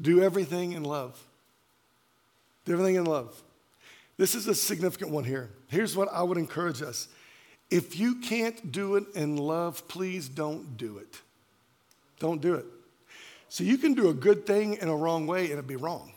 Do 0.00 0.22
everything 0.22 0.72
in 0.72 0.82
love. 0.82 1.22
Do 2.64 2.72
everything 2.72 2.96
in 2.96 3.04
love. 3.04 3.40
This 4.16 4.34
is 4.34 4.46
a 4.46 4.54
significant 4.54 5.10
one 5.10 5.24
here. 5.24 5.50
Here's 5.68 5.96
what 5.96 6.08
I 6.12 6.22
would 6.22 6.38
encourage 6.38 6.82
us 6.82 7.08
If 7.70 7.98
you 7.98 8.16
can't 8.16 8.72
do 8.72 8.96
it 8.96 9.04
in 9.14 9.36
love, 9.36 9.86
please 9.88 10.28
don't 10.28 10.76
do 10.76 10.98
it. 10.98 11.20
Don't 12.22 12.40
do 12.40 12.54
it. 12.54 12.64
So 13.48 13.64
you 13.64 13.76
can 13.76 13.94
do 13.94 14.08
a 14.08 14.14
good 14.14 14.46
thing 14.46 14.74
in 14.74 14.86
a 14.86 14.94
wrong 14.94 15.26
way 15.26 15.46
and 15.46 15.54
it'd 15.54 15.66
be 15.66 15.74
wrong. 15.74 16.12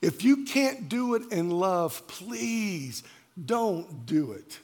If 0.00 0.24
you 0.24 0.46
can't 0.46 0.88
do 0.88 1.16
it 1.16 1.30
in 1.30 1.50
love, 1.50 2.08
please 2.08 3.02
don't 3.44 4.06
do 4.06 4.32
it. 4.32 4.58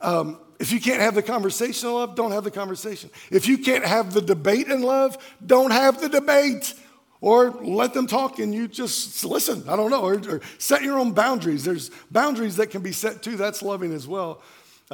Um, 0.00 0.38
if 0.58 0.72
you 0.72 0.80
can't 0.80 1.02
have 1.02 1.14
the 1.14 1.22
conversation 1.22 1.90
in 1.90 1.94
love, 1.94 2.14
don't 2.14 2.30
have 2.30 2.42
the 2.42 2.50
conversation. 2.50 3.10
If 3.30 3.46
you 3.48 3.58
can't 3.58 3.84
have 3.84 4.14
the 4.14 4.22
debate 4.22 4.68
in 4.68 4.80
love, 4.80 5.18
don't 5.44 5.70
have 5.70 6.00
the 6.00 6.08
debate. 6.08 6.72
Or 7.20 7.50
let 7.50 7.92
them 7.92 8.06
talk 8.06 8.38
and 8.38 8.54
you 8.54 8.66
just 8.66 9.26
listen. 9.26 9.68
I 9.68 9.76
don't 9.76 9.90
know. 9.90 10.00
Or, 10.00 10.14
or 10.26 10.40
set 10.56 10.82
your 10.82 10.98
own 10.98 11.12
boundaries. 11.12 11.64
There's 11.64 11.90
boundaries 12.10 12.56
that 12.56 12.68
can 12.68 12.80
be 12.80 12.92
set 12.92 13.22
too. 13.22 13.36
That's 13.36 13.60
loving 13.60 13.92
as 13.92 14.08
well. 14.08 14.40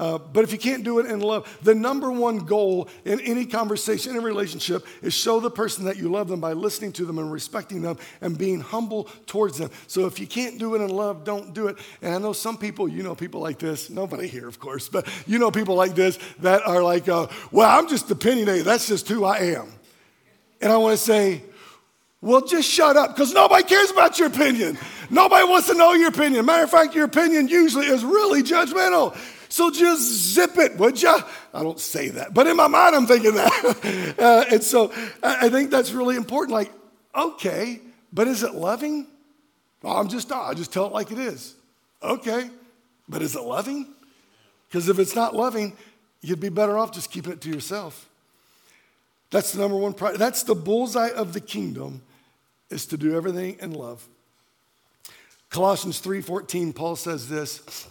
Uh, 0.00 0.16
but 0.16 0.44
if 0.44 0.50
you 0.50 0.56
can't 0.56 0.82
do 0.82 0.98
it 0.98 1.04
in 1.04 1.20
love, 1.20 1.58
the 1.62 1.74
number 1.74 2.10
one 2.10 2.38
goal 2.38 2.88
in 3.04 3.20
any 3.20 3.44
conversation, 3.44 4.12
any 4.12 4.24
relationship, 4.24 4.86
is 5.02 5.12
show 5.12 5.40
the 5.40 5.50
person 5.50 5.84
that 5.84 5.98
you 5.98 6.10
love 6.10 6.26
them 6.26 6.40
by 6.40 6.54
listening 6.54 6.90
to 6.90 7.04
them 7.04 7.18
and 7.18 7.30
respecting 7.30 7.82
them 7.82 7.98
and 8.22 8.38
being 8.38 8.60
humble 8.60 9.04
towards 9.26 9.58
them. 9.58 9.70
So 9.88 10.06
if 10.06 10.18
you 10.18 10.26
can't 10.26 10.58
do 10.58 10.74
it 10.74 10.80
in 10.80 10.88
love, 10.88 11.24
don't 11.24 11.52
do 11.52 11.66
it. 11.66 11.76
And 12.00 12.14
I 12.14 12.18
know 12.18 12.32
some 12.32 12.56
people, 12.56 12.88
you 12.88 13.02
know 13.02 13.14
people 13.14 13.42
like 13.42 13.58
this, 13.58 13.90
nobody 13.90 14.26
here, 14.26 14.48
of 14.48 14.58
course, 14.58 14.88
but 14.88 15.06
you 15.26 15.38
know 15.38 15.50
people 15.50 15.74
like 15.74 15.94
this 15.94 16.18
that 16.38 16.66
are 16.66 16.82
like, 16.82 17.06
uh, 17.06 17.26
well, 17.52 17.68
I'm 17.68 17.86
just 17.86 18.10
opinionated. 18.10 18.64
That's 18.64 18.88
just 18.88 19.06
who 19.06 19.26
I 19.26 19.36
am. 19.40 19.70
And 20.62 20.72
I 20.72 20.78
want 20.78 20.96
to 20.96 21.04
say, 21.04 21.42
well, 22.22 22.40
just 22.46 22.70
shut 22.70 22.96
up 22.96 23.14
because 23.14 23.34
nobody 23.34 23.64
cares 23.64 23.90
about 23.90 24.18
your 24.18 24.28
opinion. 24.28 24.78
Nobody 25.10 25.46
wants 25.46 25.68
to 25.68 25.74
know 25.74 25.92
your 25.92 26.08
opinion. 26.08 26.46
Matter 26.46 26.64
of 26.64 26.70
fact, 26.70 26.94
your 26.94 27.04
opinion 27.04 27.48
usually 27.48 27.84
is 27.84 28.02
really 28.02 28.42
judgmental. 28.42 29.14
So 29.50 29.68
just 29.70 30.32
zip 30.32 30.56
it, 30.58 30.78
would 30.78 31.02
ya? 31.02 31.20
I 31.52 31.64
don't 31.64 31.80
say 31.80 32.08
that, 32.10 32.32
but 32.32 32.46
in 32.46 32.56
my 32.56 32.68
mind, 32.68 32.94
I'm 32.94 33.06
thinking 33.06 33.34
that. 33.34 34.14
uh, 34.18 34.44
and 34.48 34.62
so 34.62 34.92
I 35.22 35.48
think 35.48 35.72
that's 35.72 35.90
really 35.90 36.14
important. 36.14 36.54
Like, 36.54 36.72
okay, 37.14 37.80
but 38.12 38.28
is 38.28 38.44
it 38.44 38.54
loving? 38.54 39.08
Well, 39.82 39.96
I'm 39.96 40.08
just, 40.08 40.30
I 40.30 40.54
just 40.54 40.72
tell 40.72 40.86
it 40.86 40.92
like 40.92 41.10
it 41.10 41.18
is. 41.18 41.56
Okay, 42.00 42.48
but 43.08 43.22
is 43.22 43.34
it 43.34 43.42
loving? 43.42 43.88
Because 44.68 44.88
if 44.88 45.00
it's 45.00 45.16
not 45.16 45.34
loving, 45.34 45.76
you'd 46.20 46.38
be 46.38 46.48
better 46.48 46.78
off 46.78 46.92
just 46.92 47.10
keeping 47.10 47.32
it 47.32 47.40
to 47.40 47.50
yourself. 47.50 48.08
That's 49.30 49.52
the 49.52 49.60
number 49.60 49.76
one. 49.76 49.96
That's 50.16 50.44
the 50.44 50.54
bullseye 50.54 51.10
of 51.10 51.32
the 51.32 51.40
kingdom 51.40 52.02
is 52.70 52.86
to 52.86 52.96
do 52.96 53.16
everything 53.16 53.56
in 53.60 53.72
love. 53.72 54.06
Colossians 55.50 56.00
3:14 56.00 56.72
Paul 56.72 56.94
says 56.94 57.28
this. 57.28 57.88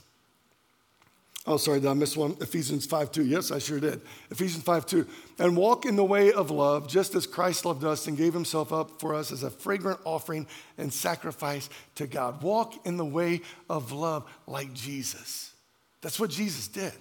Oh, 1.46 1.58
sorry, 1.58 1.80
did 1.80 1.90
I 1.90 1.94
miss 1.94 2.18
one? 2.18 2.36
Ephesians 2.42 2.86
5 2.86 3.12
2. 3.12 3.26
Yes, 3.26 3.52
I 3.52 3.60
sure 3.60 3.80
did. 3.80 4.02
Ephesians 4.30 4.64
5 4.64 4.86
2. 4.86 5.08
And 5.40 5.56
walk 5.56 5.86
in 5.86 5.96
the 5.96 6.04
way 6.04 6.32
of 6.32 6.52
love, 6.52 6.88
just 6.88 7.16
as 7.16 7.26
Christ 7.26 7.66
loved 7.66 7.84
us 7.84 8.08
and 8.08 8.18
gave 8.18 8.34
himself 8.34 8.74
up 8.74 9.00
for 9.00 9.16
us 9.16 9.32
as 9.32 9.44
a 9.44 9.50
fragrant 9.50 10.00
offering 10.04 10.48
and 10.78 10.92
sacrifice 10.92 11.70
to 11.96 12.08
God. 12.08 12.44
Walk 12.44 12.86
in 12.86 12.98
the 12.98 13.06
way 13.06 13.42
of 13.70 13.92
love 13.92 14.30
like 14.48 14.74
Jesus. 14.74 15.54
That's 16.02 16.20
what 16.20 16.30
Jesus 16.30 16.68
did. 16.68 16.94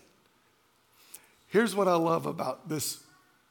Here's 1.48 1.74
what 1.74 1.88
I 1.88 1.94
love 1.94 2.26
about 2.26 2.68
this 2.68 3.02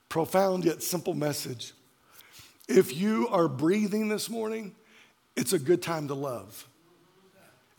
profound 0.10 0.64
yet 0.66 0.82
simple 0.82 1.14
message 1.14 1.74
if 2.68 2.96
you 2.96 3.30
are 3.30 3.48
breathing 3.48 4.10
this 4.10 4.30
morning, 4.30 4.76
it's 5.38 5.54
a 5.54 5.60
good 5.60 5.82
time 5.82 6.10
to 6.10 6.14
love. 6.14 6.68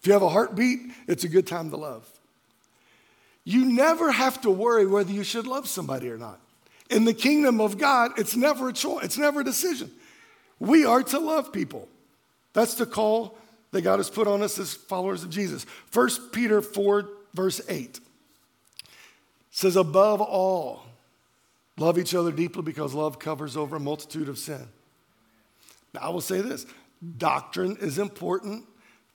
If 0.01 0.07
you 0.07 0.13
have 0.15 0.23
a 0.23 0.29
heartbeat, 0.29 0.79
it's 1.07 1.25
a 1.25 1.29
good 1.29 1.47
time 1.47 1.71
to 1.71 1.77
love. 1.77 2.09
You 3.49 3.65
never 3.65 4.13
have 4.13 4.43
to 4.43 4.51
worry 4.51 4.85
whether 4.85 5.11
you 5.11 5.25
should 5.25 5.47
love 5.47 5.67
somebody 5.67 6.11
or 6.11 6.19
not. 6.19 6.39
In 6.91 7.07
the 7.07 7.15
kingdom 7.15 7.63
of 7.63 7.79
God, 7.79 8.11
it's 8.19 8.37
never 8.37 8.69
a 8.69 8.75
choice, 8.75 9.07
it's 9.07 9.17
never 9.17 9.41
a 9.41 9.45
decision. 9.45 9.91
We 10.59 10.85
are 10.85 11.03
to 11.05 11.19
love 11.19 11.51
people. 11.51 11.89
That's 12.53 12.75
the 12.75 12.85
call 12.85 13.39
that 13.71 13.81
God 13.81 14.01
has 14.01 14.11
put 14.11 14.27
on 14.27 14.43
us 14.43 14.59
as 14.59 14.75
followers 14.75 15.25
of 15.25 15.31
Jesus. 15.31 15.65
1 15.95 16.11
Peter 16.31 16.61
4, 16.61 17.09
verse 17.33 17.63
8 17.71 17.99
says, 19.51 19.77
Above 19.77 20.21
all, 20.21 20.83
love 21.79 21.99
each 21.99 22.15
other 22.15 22.33
deeply 22.33 22.61
because 22.61 22.93
love 22.93 23.19
covers 23.19 23.57
over 23.57 23.77
a 23.77 23.81
multitude 23.81 24.29
of 24.29 24.37
sin. 24.37 24.69
Now, 25.95 26.01
I 26.03 26.09
will 26.11 26.21
say 26.21 26.43
this 26.43 26.67
doctrine 27.17 27.79
is 27.81 27.99
important, 27.99 28.67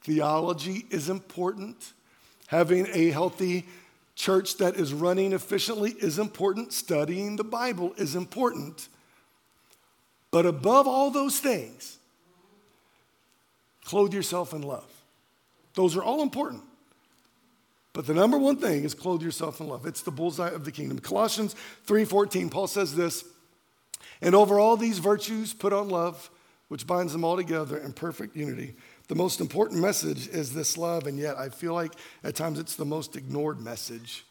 theology 0.01 0.87
is 0.89 1.07
important, 1.07 1.93
having 2.47 2.87
a 2.93 3.11
healthy 3.11 3.67
church 4.15 4.57
that 4.57 4.75
is 4.75 4.93
running 4.93 5.33
efficiently 5.33 5.91
is 5.91 6.19
important, 6.19 6.73
studying 6.73 7.35
the 7.35 7.43
Bible 7.43 7.93
is 7.97 8.15
important. 8.15 8.87
But 10.31 10.45
above 10.45 10.87
all 10.87 11.11
those 11.11 11.39
things, 11.39 11.97
clothe 13.85 14.13
yourself 14.13 14.53
in 14.53 14.61
love. 14.61 14.89
Those 15.75 15.95
are 15.95 16.03
all 16.03 16.21
important. 16.21 16.63
But 17.93 18.07
the 18.07 18.13
number 18.13 18.39
one 18.39 18.57
thing 18.57 18.83
is 18.83 18.95
clothe 18.95 19.21
yourself 19.21 19.59
in 19.59 19.67
love. 19.67 19.85
It's 19.85 20.01
the 20.01 20.11
bullseye 20.11 20.49
of 20.49 20.65
the 20.65 20.71
kingdom. 20.71 20.97
Colossians 20.99 21.55
3:14, 21.85 22.49
Paul 22.49 22.67
says 22.67 22.95
this, 22.95 23.23
and 24.21 24.33
over 24.33 24.59
all 24.59 24.77
these 24.77 24.99
virtues 24.99 25.53
put 25.53 25.73
on 25.73 25.89
love, 25.89 26.29
which 26.69 26.87
binds 26.87 27.13
them 27.13 27.23
all 27.23 27.35
together 27.35 27.77
in 27.77 27.93
perfect 27.93 28.35
unity. 28.35 28.75
The 29.07 29.15
most 29.15 29.41
important 29.41 29.81
message 29.81 30.27
is 30.27 30.53
this 30.53 30.77
love, 30.77 31.07
and 31.07 31.17
yet 31.17 31.37
I 31.37 31.49
feel 31.49 31.73
like 31.73 31.93
at 32.23 32.35
times 32.35 32.57
it's 32.57 32.75
the 32.75 32.85
most 32.85 33.15
ignored 33.15 33.59
message. 33.59 34.25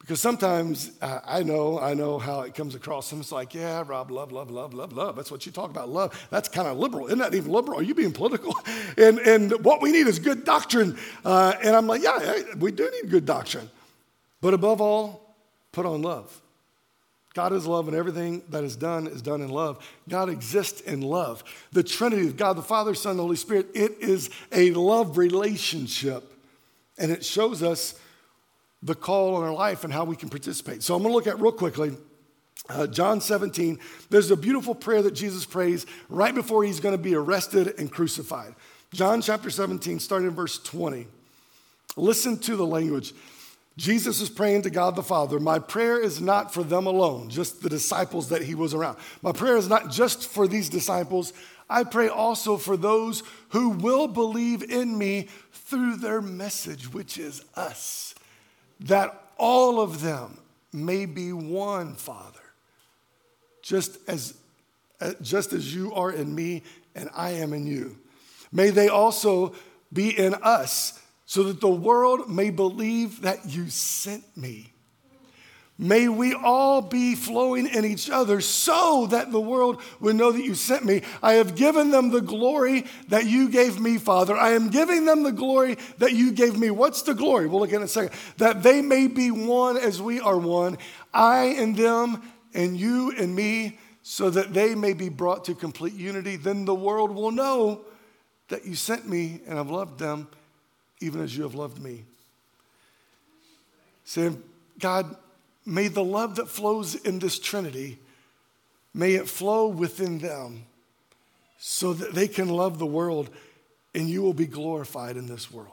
Because 0.00 0.20
sometimes 0.20 0.92
uh, 1.02 1.20
I 1.24 1.42
know, 1.42 1.80
I 1.80 1.94
know 1.94 2.18
how 2.18 2.42
it 2.42 2.54
comes 2.54 2.74
across. 2.74 3.10
And 3.10 3.20
it's 3.20 3.32
like, 3.32 3.54
yeah, 3.54 3.82
Rob, 3.84 4.10
love, 4.10 4.30
love, 4.30 4.50
love, 4.50 4.72
love, 4.72 4.92
love. 4.92 5.16
That's 5.16 5.30
what 5.30 5.46
you 5.46 5.52
talk 5.52 5.70
about, 5.70 5.88
love. 5.88 6.28
That's 6.30 6.48
kind 6.48 6.68
of 6.68 6.78
liberal. 6.78 7.06
Isn't 7.06 7.18
that 7.18 7.34
even 7.34 7.50
liberal? 7.50 7.80
Are 7.80 7.82
you 7.82 7.94
being 7.94 8.12
political? 8.12 8.54
and, 8.98 9.18
and 9.18 9.64
what 9.64 9.82
we 9.82 9.90
need 9.90 10.06
is 10.06 10.18
good 10.18 10.44
doctrine. 10.44 10.96
Uh, 11.24 11.54
and 11.62 11.74
I'm 11.74 11.86
like, 11.86 12.02
yeah, 12.02 12.42
we 12.58 12.70
do 12.70 12.88
need 13.02 13.10
good 13.10 13.26
doctrine. 13.26 13.68
But 14.40 14.54
above 14.54 14.80
all, 14.80 15.34
put 15.72 15.86
on 15.86 16.02
love. 16.02 16.40
God 17.36 17.52
is 17.52 17.66
love, 17.66 17.86
and 17.86 17.94
everything 17.94 18.42
that 18.48 18.64
is 18.64 18.76
done 18.76 19.06
is 19.06 19.20
done 19.20 19.42
in 19.42 19.50
love. 19.50 19.86
God 20.08 20.30
exists 20.30 20.80
in 20.80 21.02
love. 21.02 21.44
The 21.70 21.82
Trinity 21.82 22.28
of 22.28 22.38
God, 22.38 22.54
the 22.54 22.62
Father, 22.62 22.94
Son, 22.94 23.10
and 23.10 23.20
Holy 23.20 23.36
Spirit, 23.36 23.66
it 23.74 23.98
is 24.00 24.30
a 24.52 24.70
love 24.70 25.18
relationship. 25.18 26.32
And 26.96 27.12
it 27.12 27.22
shows 27.22 27.62
us 27.62 28.00
the 28.82 28.94
call 28.94 29.36
in 29.36 29.46
our 29.46 29.52
life 29.52 29.84
and 29.84 29.92
how 29.92 30.04
we 30.04 30.16
can 30.16 30.30
participate. 30.30 30.82
So 30.82 30.94
I'm 30.94 31.02
going 31.02 31.12
to 31.12 31.14
look 31.14 31.26
at 31.26 31.38
real 31.38 31.52
quickly 31.52 31.94
uh, 32.70 32.86
John 32.86 33.20
17. 33.20 33.80
There's 34.08 34.30
a 34.30 34.36
beautiful 34.36 34.74
prayer 34.74 35.02
that 35.02 35.12
Jesus 35.12 35.44
prays 35.44 35.84
right 36.08 36.34
before 36.34 36.64
he's 36.64 36.80
going 36.80 36.96
to 36.96 37.02
be 37.02 37.14
arrested 37.14 37.74
and 37.78 37.92
crucified. 37.92 38.54
John 38.94 39.20
chapter 39.20 39.50
17, 39.50 40.00
starting 40.00 40.28
in 40.28 40.34
verse 40.34 40.58
20. 40.58 41.06
Listen 41.96 42.38
to 42.38 42.56
the 42.56 42.64
language. 42.64 43.12
Jesus 43.76 44.22
is 44.22 44.30
praying 44.30 44.62
to 44.62 44.70
God 44.70 44.96
the 44.96 45.02
Father. 45.02 45.38
My 45.38 45.58
prayer 45.58 46.00
is 46.00 46.20
not 46.20 46.52
for 46.52 46.62
them 46.62 46.86
alone, 46.86 47.28
just 47.28 47.62
the 47.62 47.68
disciples 47.68 48.30
that 48.30 48.42
he 48.42 48.54
was 48.54 48.72
around. 48.72 48.96
My 49.20 49.32
prayer 49.32 49.56
is 49.56 49.68
not 49.68 49.90
just 49.90 50.26
for 50.28 50.48
these 50.48 50.70
disciples. 50.70 51.34
I 51.68 51.84
pray 51.84 52.08
also 52.08 52.56
for 52.56 52.76
those 52.76 53.22
who 53.50 53.70
will 53.70 54.08
believe 54.08 54.62
in 54.62 54.96
me 54.96 55.28
through 55.52 55.96
their 55.96 56.22
message, 56.22 56.92
which 56.92 57.18
is 57.18 57.44
us, 57.54 58.14
that 58.80 59.30
all 59.36 59.80
of 59.80 60.00
them 60.00 60.38
may 60.72 61.04
be 61.04 61.32
one, 61.32 61.94
Father, 61.96 62.40
just 63.60 63.98
as, 64.08 64.34
uh, 65.02 65.12
just 65.20 65.52
as 65.52 65.74
you 65.74 65.92
are 65.92 66.12
in 66.12 66.34
me 66.34 66.62
and 66.94 67.10
I 67.14 67.30
am 67.30 67.52
in 67.52 67.66
you. 67.66 67.98
May 68.52 68.70
they 68.70 68.88
also 68.88 69.54
be 69.92 70.16
in 70.16 70.34
us 70.34 70.98
so 71.26 71.42
that 71.42 71.60
the 71.60 71.68
world 71.68 72.30
may 72.30 72.50
believe 72.50 73.22
that 73.22 73.44
you 73.46 73.68
sent 73.68 74.24
me. 74.36 74.72
May 75.78 76.08
we 76.08 76.32
all 76.32 76.80
be 76.80 77.14
flowing 77.14 77.66
in 77.66 77.84
each 77.84 78.08
other 78.08 78.40
so 78.40 79.08
that 79.08 79.30
the 79.30 79.40
world 79.40 79.82
would 80.00 80.16
know 80.16 80.32
that 80.32 80.42
you 80.42 80.54
sent 80.54 80.86
me. 80.86 81.02
I 81.22 81.34
have 81.34 81.54
given 81.54 81.90
them 81.90 82.10
the 82.10 82.22
glory 82.22 82.86
that 83.08 83.26
you 83.26 83.50
gave 83.50 83.78
me, 83.78 83.98
Father. 83.98 84.34
I 84.34 84.52
am 84.52 84.70
giving 84.70 85.04
them 85.04 85.22
the 85.22 85.32
glory 85.32 85.76
that 85.98 86.14
you 86.14 86.32
gave 86.32 86.58
me. 86.58 86.70
What's 86.70 87.02
the 87.02 87.12
glory? 87.12 87.46
We'll 87.46 87.60
look 87.60 87.70
at 87.70 87.74
it 87.74 87.76
in 87.76 87.82
a 87.82 87.88
second. 87.88 88.18
That 88.38 88.62
they 88.62 88.80
may 88.80 89.06
be 89.06 89.30
one 89.30 89.76
as 89.76 90.00
we 90.00 90.18
are 90.18 90.38
one, 90.38 90.78
I 91.12 91.56
and 91.58 91.76
them, 91.76 92.22
and 92.54 92.78
you 92.78 93.12
and 93.18 93.36
me, 93.36 93.78
so 94.00 94.30
that 94.30 94.54
they 94.54 94.74
may 94.74 94.94
be 94.94 95.10
brought 95.10 95.44
to 95.46 95.54
complete 95.54 95.92
unity. 95.92 96.36
Then 96.36 96.64
the 96.64 96.74
world 96.74 97.10
will 97.10 97.32
know 97.32 97.84
that 98.48 98.64
you 98.64 98.76
sent 98.76 99.06
me 99.06 99.42
and 99.46 99.58
have 99.58 99.68
loved 99.68 99.98
them 99.98 100.28
even 101.00 101.20
as 101.20 101.36
you 101.36 101.42
have 101.42 101.54
loved 101.54 101.80
me. 101.80 102.04
Saying, 104.04 104.42
God, 104.78 105.16
may 105.64 105.88
the 105.88 106.04
love 106.04 106.36
that 106.36 106.48
flows 106.48 106.94
in 106.94 107.18
this 107.18 107.38
Trinity, 107.38 107.98
may 108.94 109.14
it 109.14 109.28
flow 109.28 109.68
within 109.68 110.18
them 110.18 110.64
so 111.58 111.92
that 111.92 112.14
they 112.14 112.28
can 112.28 112.48
love 112.48 112.78
the 112.78 112.86
world 112.86 113.30
and 113.94 114.08
you 114.08 114.22
will 114.22 114.34
be 114.34 114.46
glorified 114.46 115.16
in 115.16 115.26
this 115.26 115.50
world. 115.50 115.72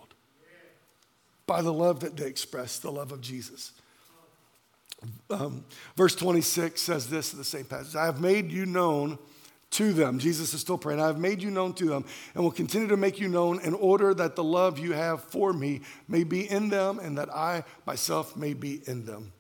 by 1.46 1.62
the 1.62 1.74
love 1.74 2.00
that 2.00 2.16
they 2.16 2.26
express, 2.26 2.80
the 2.80 2.92
love 2.92 3.12
of 3.12 3.20
Jesus. 3.20 3.74
Um, 5.30 5.66
verse 5.98 6.16
26 6.16 6.82
says 6.82 7.10
this 7.10 7.34
in 7.34 7.40
the 7.40 7.44
same 7.44 7.66
passage 7.66 7.98
I 7.98 8.06
have 8.06 8.22
made 8.22 8.50
you 8.50 8.66
known 8.66 9.20
to 9.74 9.94
them. 9.94 10.20
Jesus 10.20 10.54
is 10.54 10.62
still 10.62 10.78
praying. 10.78 11.00
I 11.00 11.08
have 11.08 11.20
made 11.20 11.42
you 11.42 11.52
known 11.52 11.74
to 11.74 11.86
them 11.86 12.06
and 12.34 12.44
will 12.44 12.52
continue 12.52 12.88
to 12.88 12.98
make 12.98 13.20
you 13.20 13.28
known 13.28 13.60
in 13.62 13.74
order 13.74 14.14
that 14.14 14.36
the 14.36 14.44
love 14.44 14.80
you 14.80 14.94
have 14.94 15.24
for 15.24 15.54
me 15.54 15.82
may 16.08 16.24
be 16.24 16.50
in 16.50 16.70
them 16.70 17.00
and 17.00 17.18
that 17.18 17.34
I 17.34 17.64
myself 17.86 18.36
may 18.36 18.54
be 18.54 18.82
in 18.88 19.06
them. 19.06 19.34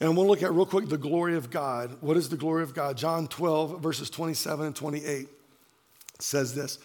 And 0.00 0.16
we'll 0.16 0.26
look 0.26 0.42
at 0.42 0.52
real 0.52 0.66
quick 0.66 0.88
the 0.88 0.98
glory 0.98 1.36
of 1.36 1.50
God. 1.50 1.96
What 2.00 2.16
is 2.16 2.28
the 2.28 2.36
glory 2.36 2.64
of 2.64 2.74
God? 2.74 2.96
John 2.96 3.28
12, 3.28 3.80
verses 3.80 4.10
27 4.10 4.66
and 4.66 4.74
28 4.74 5.28
says 6.18 6.54
this 6.54 6.78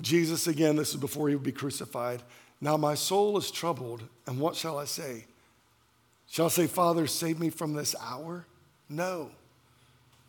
Jesus, 0.00 0.46
again, 0.46 0.76
this 0.76 0.90
is 0.90 0.96
before 0.96 1.28
he 1.28 1.34
would 1.34 1.44
be 1.44 1.52
crucified. 1.52 2.22
Now 2.60 2.76
my 2.76 2.94
soul 2.94 3.38
is 3.38 3.50
troubled, 3.50 4.02
and 4.26 4.38
what 4.38 4.54
shall 4.54 4.78
I 4.78 4.84
say? 4.84 5.24
Shall 6.28 6.46
I 6.46 6.50
say, 6.50 6.66
Father, 6.66 7.06
save 7.06 7.38
me 7.38 7.50
from 7.50 7.72
this 7.72 7.96
hour? 8.00 8.44
No. 8.88 9.30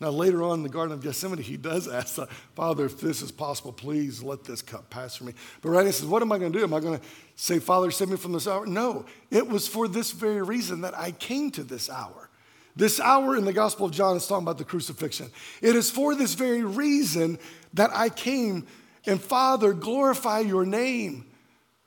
Now, 0.02 0.10
later 0.10 0.44
on 0.44 0.60
in 0.60 0.64
the 0.64 0.70
Garden 0.70 0.94
of 0.94 1.04
Gethsemane, 1.04 1.40
he 1.40 1.58
does 1.58 1.88
ask, 1.88 2.20
Father, 2.56 2.86
if 2.86 3.02
this 3.02 3.22
is 3.22 3.32
possible, 3.32 3.74
please 3.74 4.24
let 4.24 4.46
this 4.46 4.62
cup 4.62 4.90
pass 4.90 5.16
from 5.16 5.28
me. 5.28 5.34
But 5.62 5.70
right, 5.70 5.86
he 5.86 5.92
says, 5.92 6.06
What 6.06 6.22
am 6.22 6.32
I 6.32 6.38
going 6.38 6.54
to 6.54 6.58
do? 6.58 6.64
Am 6.64 6.74
I 6.74 6.80
going 6.80 6.98
to 7.00 7.06
say, 7.36 7.60
Father, 7.60 7.92
save 7.92 8.10
me 8.10 8.16
from 8.16 8.32
this 8.32 8.48
hour? 8.48 8.66
No. 8.66 9.06
It 9.30 9.48
was 9.48 9.68
for 9.68 9.88
this 9.88 10.12
very 10.12 10.42
reason 10.42 10.82
that 10.82 10.98
I 10.98 11.12
came 11.12 11.52
to 11.52 11.64
this 11.64 11.90
hour. 11.90 12.30
This 12.76 13.02
hour 13.02 13.36
in 13.36 13.44
the 13.44 13.52
Gospel 13.52 13.88
of 13.88 13.92
John 13.92 14.16
is 14.16 14.26
talking 14.26 14.46
about 14.46 14.58
the 14.58 14.64
crucifixion. 14.64 15.32
It 15.62 15.76
is 15.76 15.92
for 15.92 16.16
this 16.16 16.34
very 16.34 16.64
reason 16.64 17.38
that 17.74 17.90
I 17.94 18.08
came, 18.08 18.68
and 19.06 19.22
Father, 19.22 19.74
glorify 19.74 20.40
your 20.40 20.66
name. 20.66 21.26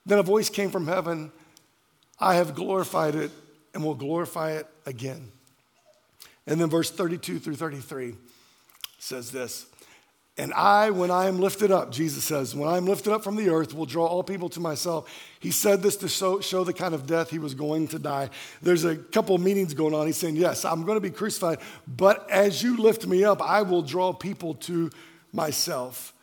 Then 0.05 0.19
a 0.19 0.23
voice 0.23 0.49
came 0.49 0.69
from 0.69 0.85
heaven 0.85 1.31
I 2.19 2.35
have 2.35 2.55
glorified 2.55 3.15
it 3.15 3.31
and 3.73 3.83
will 3.83 3.95
glorify 3.95 4.51
it 4.51 4.67
again. 4.85 5.31
And 6.47 6.59
then 6.59 6.69
verse 6.69 6.91
32 6.91 7.39
through 7.39 7.55
33 7.55 8.15
says 8.99 9.31
this 9.31 9.67
And 10.37 10.53
I, 10.53 10.89
when 10.89 11.11
I 11.11 11.27
am 11.27 11.39
lifted 11.39 11.71
up, 11.71 11.91
Jesus 11.91 12.23
says, 12.23 12.55
when 12.55 12.69
I 12.69 12.77
am 12.77 12.85
lifted 12.85 13.13
up 13.13 13.23
from 13.23 13.35
the 13.35 13.49
earth, 13.49 13.73
will 13.73 13.85
draw 13.85 14.05
all 14.05 14.23
people 14.23 14.49
to 14.49 14.59
myself. 14.59 15.09
He 15.39 15.51
said 15.51 15.81
this 15.81 15.95
to 15.97 16.09
show, 16.09 16.41
show 16.41 16.63
the 16.63 16.73
kind 16.73 16.93
of 16.93 17.05
death 17.05 17.29
he 17.29 17.39
was 17.39 17.53
going 17.53 17.87
to 17.89 17.99
die. 17.99 18.29
There's 18.61 18.83
a 18.85 18.95
couple 18.95 19.35
of 19.35 19.41
meanings 19.41 19.73
going 19.73 19.93
on. 19.93 20.05
He's 20.05 20.17
saying, 20.17 20.35
Yes, 20.35 20.65
I'm 20.65 20.83
going 20.83 20.97
to 20.97 21.01
be 21.01 21.11
crucified, 21.11 21.59
but 21.87 22.29
as 22.29 22.61
you 22.61 22.77
lift 22.77 23.05
me 23.05 23.23
up, 23.23 23.41
I 23.41 23.61
will 23.61 23.81
draw 23.81 24.13
people 24.13 24.55
to 24.55 24.89
myself. 25.31 26.13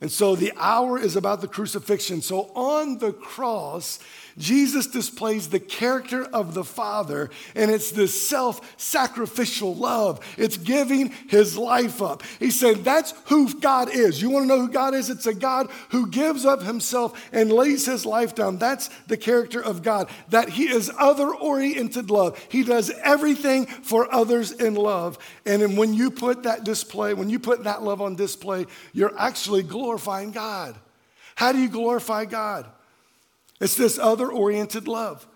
And 0.00 0.12
so 0.12 0.36
the 0.36 0.52
hour 0.56 0.98
is 0.98 1.16
about 1.16 1.40
the 1.40 1.48
crucifixion. 1.48 2.20
So 2.20 2.50
on 2.54 2.98
the 2.98 3.12
cross, 3.12 3.98
Jesus 4.38 4.86
displays 4.86 5.48
the 5.48 5.60
character 5.60 6.24
of 6.24 6.52
the 6.52 6.64
Father, 6.64 7.30
and 7.54 7.70
it's 7.70 7.90
this 7.90 8.28
self 8.28 8.74
sacrificial 8.78 9.74
love. 9.74 10.20
It's 10.36 10.58
giving 10.58 11.10
his 11.28 11.56
life 11.56 12.02
up. 12.02 12.22
He 12.38 12.50
said, 12.50 12.84
That's 12.84 13.14
who 13.26 13.52
God 13.60 13.88
is. 13.90 14.20
You 14.20 14.28
want 14.28 14.44
to 14.44 14.48
know 14.48 14.60
who 14.60 14.70
God 14.70 14.94
is? 14.94 15.08
It's 15.08 15.26
a 15.26 15.32
God 15.32 15.70
who 15.88 16.08
gives 16.08 16.44
up 16.44 16.62
himself 16.62 17.18
and 17.32 17.50
lays 17.50 17.86
his 17.86 18.04
life 18.04 18.34
down. 18.34 18.58
That's 18.58 18.88
the 19.06 19.16
character 19.16 19.62
of 19.62 19.82
God, 19.82 20.10
that 20.28 20.50
he 20.50 20.64
is 20.64 20.90
other 20.98 21.34
oriented 21.34 22.10
love. 22.10 22.38
He 22.50 22.62
does 22.62 22.90
everything 23.02 23.64
for 23.66 24.12
others 24.14 24.52
in 24.52 24.74
love. 24.74 25.18
And 25.46 25.78
when 25.78 25.94
you 25.94 26.10
put 26.10 26.42
that 26.42 26.64
display, 26.64 27.14
when 27.14 27.30
you 27.30 27.38
put 27.38 27.64
that 27.64 27.82
love 27.82 28.02
on 28.02 28.16
display, 28.16 28.66
you're 28.92 29.18
actually 29.18 29.62
glorifying 29.62 30.30
God. 30.30 30.76
How 31.36 31.52
do 31.52 31.58
you 31.58 31.68
glorify 31.68 32.26
God? 32.26 32.66
It's 33.60 33.76
this 33.76 33.98
other 33.98 34.30
oriented 34.30 34.86
love. 34.88 35.26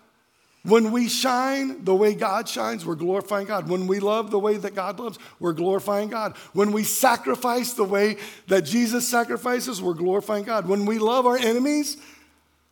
When 0.63 0.91
we 0.91 1.09
shine 1.09 1.83
the 1.83 1.95
way 1.95 2.13
God 2.13 2.47
shines, 2.47 2.85
we're 2.85 2.93
glorifying 2.93 3.47
God. 3.47 3.67
When 3.67 3.87
we 3.87 3.99
love 3.99 4.29
the 4.29 4.37
way 4.37 4.57
that 4.57 4.75
God 4.75 4.99
loves, 4.99 5.17
we're 5.39 5.53
glorifying 5.53 6.09
God. 6.09 6.37
When 6.53 6.71
we 6.71 6.83
sacrifice 6.83 7.73
the 7.73 7.83
way 7.83 8.17
that 8.47 8.61
Jesus 8.61 9.07
sacrifices, 9.07 9.81
we're 9.81 9.95
glorifying 9.95 10.43
God. 10.43 10.67
When 10.67 10.85
we 10.85 10.99
love 10.99 11.25
our 11.25 11.37
enemies, 11.37 11.97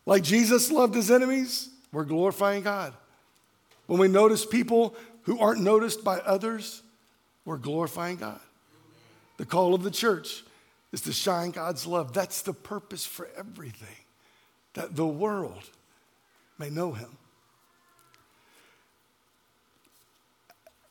like 0.06 0.22
Jesus 0.22 0.70
loved 0.70 0.94
his 0.94 1.10
enemies, 1.10 1.68
we're 1.92 2.04
glorifying 2.04 2.62
God. 2.62 2.94
When 3.86 3.98
we 3.98 4.06
notice 4.06 4.46
people 4.46 4.94
who 5.22 5.40
aren't 5.40 5.60
noticed 5.60 6.04
by 6.04 6.18
others, 6.20 6.82
we're 7.44 7.56
glorifying 7.56 8.18
God. 8.18 8.40
The 9.36 9.46
call 9.46 9.74
of 9.74 9.82
the 9.82 9.90
church 9.90 10.44
is 10.92 11.00
to 11.02 11.12
shine 11.12 11.50
God's 11.50 11.88
love. 11.88 12.12
That's 12.12 12.42
the 12.42 12.52
purpose 12.52 13.04
for 13.04 13.28
everything 13.36 13.99
that 14.74 14.96
the 14.96 15.06
world 15.06 15.68
may 16.58 16.70
know 16.70 16.92
him. 16.92 17.16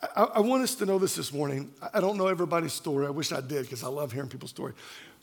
I, 0.01 0.23
I, 0.35 0.39
want 0.39 0.63
us 0.63 0.75
to 0.75 0.85
know 0.85 0.97
this 0.97 1.15
this 1.15 1.33
morning. 1.33 1.71
I 1.93 1.99
don't 1.99 2.17
know 2.17 2.27
everybody's 2.27 2.73
story. 2.73 3.05
I 3.05 3.09
wish 3.09 3.31
I 3.31 3.41
did 3.41 3.63
because 3.63 3.83
I 3.83 3.87
love 3.87 4.13
hearing 4.13 4.29
people's 4.29 4.51
story. 4.51 4.73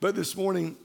But 0.00 0.14
this 0.14 0.36
morning, 0.36 0.76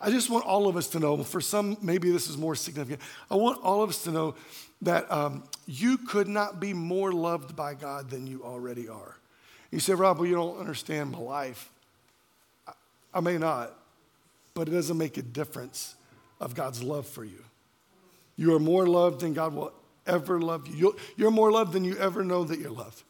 I 0.00 0.10
just 0.10 0.30
want 0.30 0.46
all 0.46 0.68
of 0.68 0.76
us 0.76 0.88
to 0.88 0.98
know. 0.98 1.22
For 1.22 1.40
some, 1.40 1.76
maybe 1.82 2.10
this 2.10 2.28
is 2.28 2.38
more 2.38 2.54
significant. 2.54 3.02
I 3.30 3.36
want 3.36 3.62
all 3.62 3.82
of 3.82 3.90
us 3.90 4.02
to 4.04 4.10
know 4.10 4.34
that 4.82 5.10
um, 5.12 5.44
you 5.66 5.98
could 5.98 6.28
not 6.28 6.60
be 6.60 6.72
more 6.72 7.12
loved 7.12 7.54
by 7.54 7.74
God 7.74 8.08
than 8.08 8.26
you 8.26 8.42
already 8.42 8.88
are. 8.88 9.16
You 9.70 9.80
say, 9.80 9.92
Rob, 9.94 10.18
well, 10.18 10.26
you 10.26 10.34
don't 10.34 10.58
understand 10.58 11.10
my 11.10 11.18
life. 11.18 11.70
I, 12.66 12.72
I 13.14 13.20
may 13.20 13.36
not, 13.36 13.72
but 14.54 14.68
it 14.68 14.72
doesn't 14.72 14.96
make 14.96 15.16
a 15.18 15.22
difference 15.22 15.94
of 16.44 16.54
God's 16.54 16.82
love 16.82 17.06
for 17.06 17.24
you. 17.24 17.42
You 18.36 18.54
are 18.54 18.60
more 18.60 18.86
loved 18.86 19.20
than 19.20 19.32
God 19.32 19.54
will 19.54 19.72
ever 20.06 20.40
love 20.40 20.68
you. 20.68 20.94
You're 21.16 21.30
more 21.30 21.50
loved 21.50 21.72
than 21.72 21.84
you 21.84 21.96
ever 21.96 22.22
know 22.22 22.44
that 22.44 22.58
you're 22.60 22.70
loved. 22.70 23.02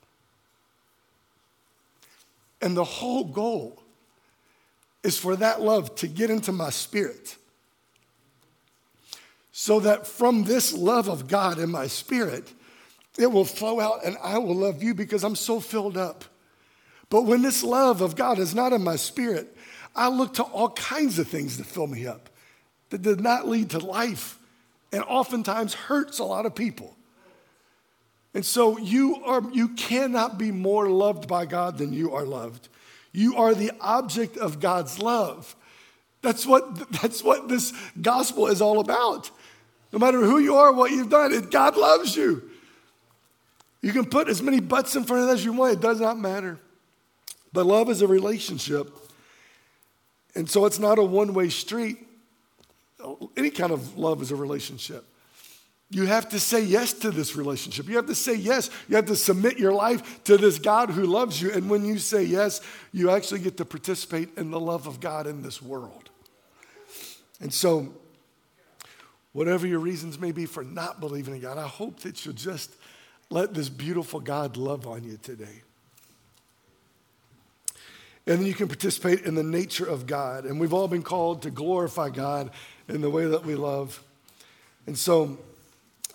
And 2.62 2.77
the 2.77 2.85
whole 2.85 3.25
goal 3.25 3.83
is 5.03 5.18
for 5.18 5.37
that 5.37 5.61
love 5.61 5.94
to 5.97 6.07
get 6.07 6.31
into 6.31 6.53
my 6.53 6.70
spirit. 6.70 7.37
So 9.53 9.81
that 9.81 10.07
from 10.07 10.44
this 10.44 10.73
love 10.73 11.09
of 11.09 11.27
God 11.27 11.59
in 11.59 11.70
my 11.70 11.88
spirit, 11.88 12.53
it 13.18 13.31
will 13.31 13.44
flow 13.44 13.81
out 13.81 14.05
and 14.05 14.16
I 14.23 14.38
will 14.38 14.55
love 14.55 14.83
you 14.83 14.94
because 14.94 15.25
I'm 15.25 15.37
so 15.37 15.61
filled 15.61 15.97
up. 15.97 16.25
But 17.11 17.23
when 17.23 17.42
this 17.42 17.62
love 17.62 18.01
of 18.01 18.16
God 18.16 18.38
is 18.38 18.55
not 18.55 18.73
in 18.73 18.83
my 18.83 18.97
spirit, 18.97 19.57
I 19.94 20.09
look 20.09 20.35
to 20.35 20.42
all 20.44 20.70
kinds 20.70 21.18
of 21.18 21.29
things 21.29 21.57
to 21.57 21.64
fill 21.64 21.87
me 21.87 22.07
up 22.07 22.31
that 22.90 23.03
did 23.03 23.20
not 23.20 23.49
lead 23.49 23.70
to 23.70 23.79
life 23.79 24.38
and 24.92 25.03
oftentimes 25.05 25.75
hurts 25.75 26.18
a 26.18 26.25
lot 26.25 26.47
of 26.47 26.55
people. 26.55 26.97
And 28.35 28.44
so 28.44 28.79
you 28.79 29.23
are 29.25 29.42
you 29.53 29.68
cannot 29.68 30.38
be 30.38 30.51
more 30.51 30.88
loved 30.88 31.29
by 31.29 31.47
God 31.47 31.79
than 31.79 31.92
you 31.92 32.14
are 32.14 32.25
loved. 32.25 32.68
You 33.12 33.37
are 33.37 33.55
the 33.55 33.73
object 33.81 34.37
of 34.37 34.61
God's 34.61 34.99
love. 34.99 35.55
That's 36.23 36.44
what 36.47 36.90
that's 37.03 37.23
what 37.23 37.49
this 37.49 37.73
gospel 38.01 38.49
is 38.49 38.61
all 38.61 38.81
about. 38.81 39.31
No 39.92 39.99
matter 40.01 40.20
who 40.20 40.38
you 40.38 40.57
are, 40.57 40.73
what 40.73 40.90
you've 40.90 41.11
done, 41.11 41.33
it, 41.33 41.53
God 41.53 41.77
loves 41.77 42.16
you. 42.16 42.51
You 43.81 43.92
can 43.92 44.07
put 44.07 44.29
as 44.29 44.42
many 44.42 44.59
buts 44.59 44.97
in 44.97 45.05
front 45.05 45.23
of 45.23 45.29
it 45.29 45.33
as 45.33 45.44
you 45.44 45.53
want, 45.53 45.75
it 45.75 45.81
does 45.81 46.01
not 46.01 46.18
matter. 46.18 46.59
But 47.53 47.66
love 47.66 47.88
is 47.90 48.03
a 48.03 48.09
relationship. 48.09 48.90
And 50.35 50.51
so 50.51 50.66
it's 50.66 50.81
not 50.81 50.99
a 50.99 51.05
one 51.05 51.35
way 51.35 51.49
street 51.49 51.99
Uh, 53.05 53.27
any 53.37 53.51
kind 53.51 53.73
of 53.73 53.99
love 53.99 54.23
is 54.23 54.31
a 54.31 54.37
relationship. 54.37 55.05
You 55.90 56.07
have 56.07 56.31
to 56.31 56.40
say 56.40 56.64
yes 56.64 56.93
to 56.95 57.11
this 57.11 57.37
relationship. 57.37 57.88
You 57.88 57.97
have 57.97 58.07
to 58.07 58.14
say 58.14 58.35
yes. 58.35 58.71
You 58.88 58.97
have 58.97 59.07
to 59.07 59.17
submit 59.17 59.59
your 59.59 59.73
life 59.73 60.25
to 60.25 60.37
this 60.37 60.59
God 60.59 60.90
who 60.90 61.05
loves 61.05 61.40
you. 61.40 61.53
And 61.53 61.69
when 61.69 61.85
you 61.85 61.99
say 61.99 62.25
yes, 62.25 62.61
you 62.93 63.11
actually 63.11 63.40
get 63.40 63.59
to 63.59 63.64
participate 63.64 64.31
in 64.37 64.51
the 64.51 64.59
love 64.59 64.87
of 64.87 64.99
God 64.99 65.27
in 65.27 65.43
this 65.43 65.61
world. 65.61 66.11
And 67.40 67.53
so, 67.53 67.93
whatever 69.33 69.67
your 69.67 69.79
reasons 69.79 70.19
may 70.19 70.33
be 70.33 70.47
for 70.47 70.64
not 70.64 71.01
believing 71.01 71.35
in 71.35 71.40
God, 71.40 71.59
I 71.59 71.69
hope 71.69 72.01
that 72.01 72.25
you'll 72.25 72.35
just 72.35 72.75
let 73.31 73.53
this 73.53 73.69
beautiful 73.69 74.21
God 74.21 74.57
love 74.57 74.87
on 74.87 75.05
you 75.05 75.19
today. 75.23 75.62
And 78.27 78.38
then 78.38 78.47
you 78.47 78.55
can 78.55 78.69
participate 78.69 79.23
in 79.23 79.35
the 79.35 79.43
nature 79.43 79.85
of 79.85 80.07
God. 80.07 80.45
And 80.47 80.59
we've 80.59 80.73
all 80.73 80.88
been 80.88 81.03
called 81.03 81.43
to 81.43 81.51
glorify 81.51 82.09
God 82.09 82.51
in 82.88 83.01
the 83.01 83.11
way 83.11 83.27
that 83.27 83.44
we 83.44 83.55
love. 83.55 84.03
And 84.87 84.97
so 84.97 85.38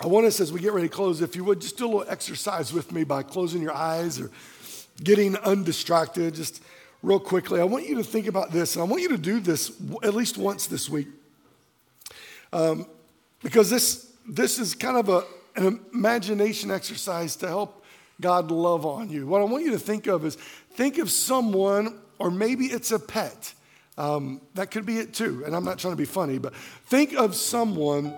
I 0.02 0.08
want 0.08 0.26
us, 0.26 0.40
as 0.40 0.54
we 0.54 0.60
get 0.60 0.74
ready 0.74 0.88
to 0.88 0.94
close, 0.94 1.22
if 1.22 1.36
you 1.36 1.44
would 1.44 1.60
just 1.60 1.78
do 1.78 1.86
a 1.86 1.88
little 1.88 2.06
exercise 2.08 2.72
with 2.72 2.92
me 2.92 3.04
by 3.04 3.24
closing 3.24 3.62
your 3.62 3.74
eyes 3.74 4.20
or 4.20 4.32
getting 5.04 5.36
undistracted, 5.38 6.36
just 6.36 6.62
real 7.02 7.20
quickly. 7.20 7.60
I 7.60 7.64
want 7.64 7.88
you 7.88 7.96
to 7.96 8.04
think 8.04 8.28
about 8.28 8.52
this, 8.52 8.76
and 8.76 8.84
I 8.84 8.86
want 8.86 9.02
you 9.02 9.10
to 9.10 9.18
do 9.18 9.40
this 9.40 9.72
at 10.04 10.14
least 10.14 10.38
once 10.38 10.68
this 10.68 10.90
week. 10.90 11.08
Um, 12.52 12.86
because 13.42 13.70
this, 13.70 14.12
this 14.28 14.60
is 14.60 14.76
kind 14.76 14.98
of 14.98 15.10
a, 15.10 15.24
an 15.56 15.80
imagination 15.94 16.72
exercise 16.72 17.36
to 17.38 17.48
help 17.48 17.84
God 18.22 18.52
love 18.52 18.86
on 18.86 19.10
you. 19.10 19.28
What 19.28 19.42
I 19.42 19.46
want 19.46 19.64
you 19.64 19.72
to 19.72 19.80
think 19.80 20.08
of 20.08 20.26
is 20.26 20.36
think 20.36 20.98
of 20.98 21.10
someone, 21.10 22.00
or 22.18 22.30
maybe 22.30 22.66
it's 22.66 22.92
a 22.92 23.00
pet 23.00 23.54
Um, 24.00 24.40
that 24.56 24.72
could 24.72 24.86
be 24.86 24.98
it 24.98 25.14
too. 25.14 25.44
And 25.46 25.54
I'm 25.54 25.66
not 25.66 25.78
trying 25.78 25.92
to 25.92 25.98
be 25.98 26.06
funny, 26.06 26.38
but 26.38 26.56
think 26.56 27.14
of 27.14 27.36
someone, 27.36 28.16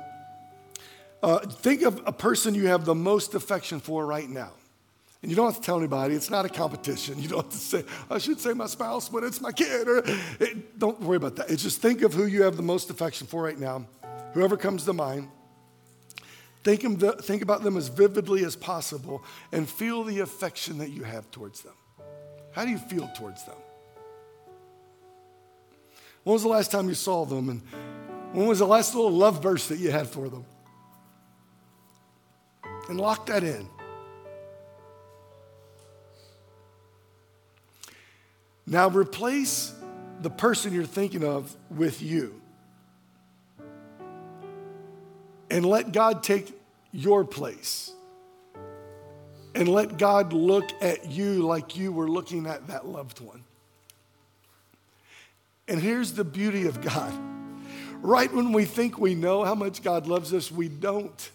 uh, 1.23 1.39
think 1.39 1.81
of 1.81 2.03
a 2.05 2.11
person 2.11 2.53
you 2.53 2.67
have 2.67 2.85
the 2.85 2.93
most 2.93 3.33
affection 3.33 3.79
for 3.79 4.05
right 4.05 4.29
now. 4.29 4.51
And 5.23 5.31
you 5.31 5.35
don't 5.35 5.47
have 5.47 5.55
to 5.55 5.61
tell 5.61 5.79
anybody. 5.79 6.13
It's 6.13 6.29
not 6.29 6.45
a 6.45 6.49
competition. 6.49 7.15
You 7.21 7.29
don't 7.29 7.43
have 7.43 7.51
to 7.51 7.57
say, 7.57 7.83
I 8.11 8.19
should 8.19 8.39
say 8.39 8.53
my 8.53 8.67
spouse, 8.67 9.09
but 9.09 9.23
it's 9.23 9.41
my 9.41 9.51
kid. 9.51 9.87
Or, 9.87 10.03
it, 10.39 10.77
don't 10.77 11.01
worry 11.01 11.17
about 11.17 11.35
that. 11.37 11.49
It's 11.49 11.63
just 11.63 11.81
think 11.81 12.03
of 12.03 12.13
who 12.13 12.25
you 12.25 12.43
have 12.43 12.57
the 12.57 12.63
most 12.63 12.91
affection 12.91 13.25
for 13.25 13.41
right 13.41 13.59
now. 13.59 13.87
Whoever 14.33 14.57
comes 14.57 14.85
to 14.85 14.93
mind. 14.93 15.29
Think, 16.63 16.99
the, 16.99 17.13
think 17.13 17.41
about 17.41 17.63
them 17.63 17.75
as 17.75 17.87
vividly 17.87 18.45
as 18.45 18.55
possible 18.55 19.23
and 19.51 19.67
feel 19.67 20.03
the 20.03 20.19
affection 20.19 20.77
that 20.77 20.91
you 20.91 21.01
have 21.03 21.29
towards 21.31 21.61
them. 21.61 21.73
How 22.51 22.65
do 22.65 22.71
you 22.71 22.77
feel 22.77 23.09
towards 23.15 23.45
them? 23.45 23.55
When 26.23 26.33
was 26.33 26.43
the 26.43 26.49
last 26.49 26.71
time 26.71 26.87
you 26.87 26.93
saw 26.93 27.25
them? 27.25 27.49
And 27.49 27.61
when 28.33 28.47
was 28.47 28.59
the 28.59 28.67
last 28.67 28.93
little 28.95 29.11
love 29.11 29.41
burst 29.41 29.69
that 29.69 29.79
you 29.79 29.91
had 29.91 30.07
for 30.07 30.29
them? 30.29 30.45
And 32.89 32.99
lock 32.99 33.25
that 33.27 33.43
in. 33.43 33.67
Now 38.67 38.89
replace 38.89 39.73
the 40.21 40.29
person 40.29 40.73
you're 40.73 40.83
thinking 40.85 41.23
of 41.23 41.55
with 41.69 42.01
you. 42.01 42.39
And 45.49 45.65
let 45.65 45.91
God 45.91 46.23
take 46.23 46.53
your 46.91 47.25
place. 47.25 47.91
And 49.53 49.67
let 49.67 49.97
God 49.97 50.31
look 50.31 50.71
at 50.81 51.09
you 51.09 51.45
like 51.45 51.75
you 51.75 51.91
were 51.91 52.07
looking 52.07 52.45
at 52.47 52.67
that 52.67 52.85
loved 52.85 53.19
one. 53.19 53.43
And 55.71 55.81
here's 55.81 56.11
the 56.11 56.25
beauty 56.25 56.67
of 56.67 56.81
God. 56.81 57.13
Right 58.01 58.31
when 58.33 58.51
we 58.51 58.65
think 58.65 58.97
we 58.97 59.15
know 59.15 59.45
how 59.45 59.55
much 59.55 59.81
God 59.81 60.05
loves 60.05 60.33
us, 60.33 60.51
we 60.51 60.67
don't. 60.67 61.31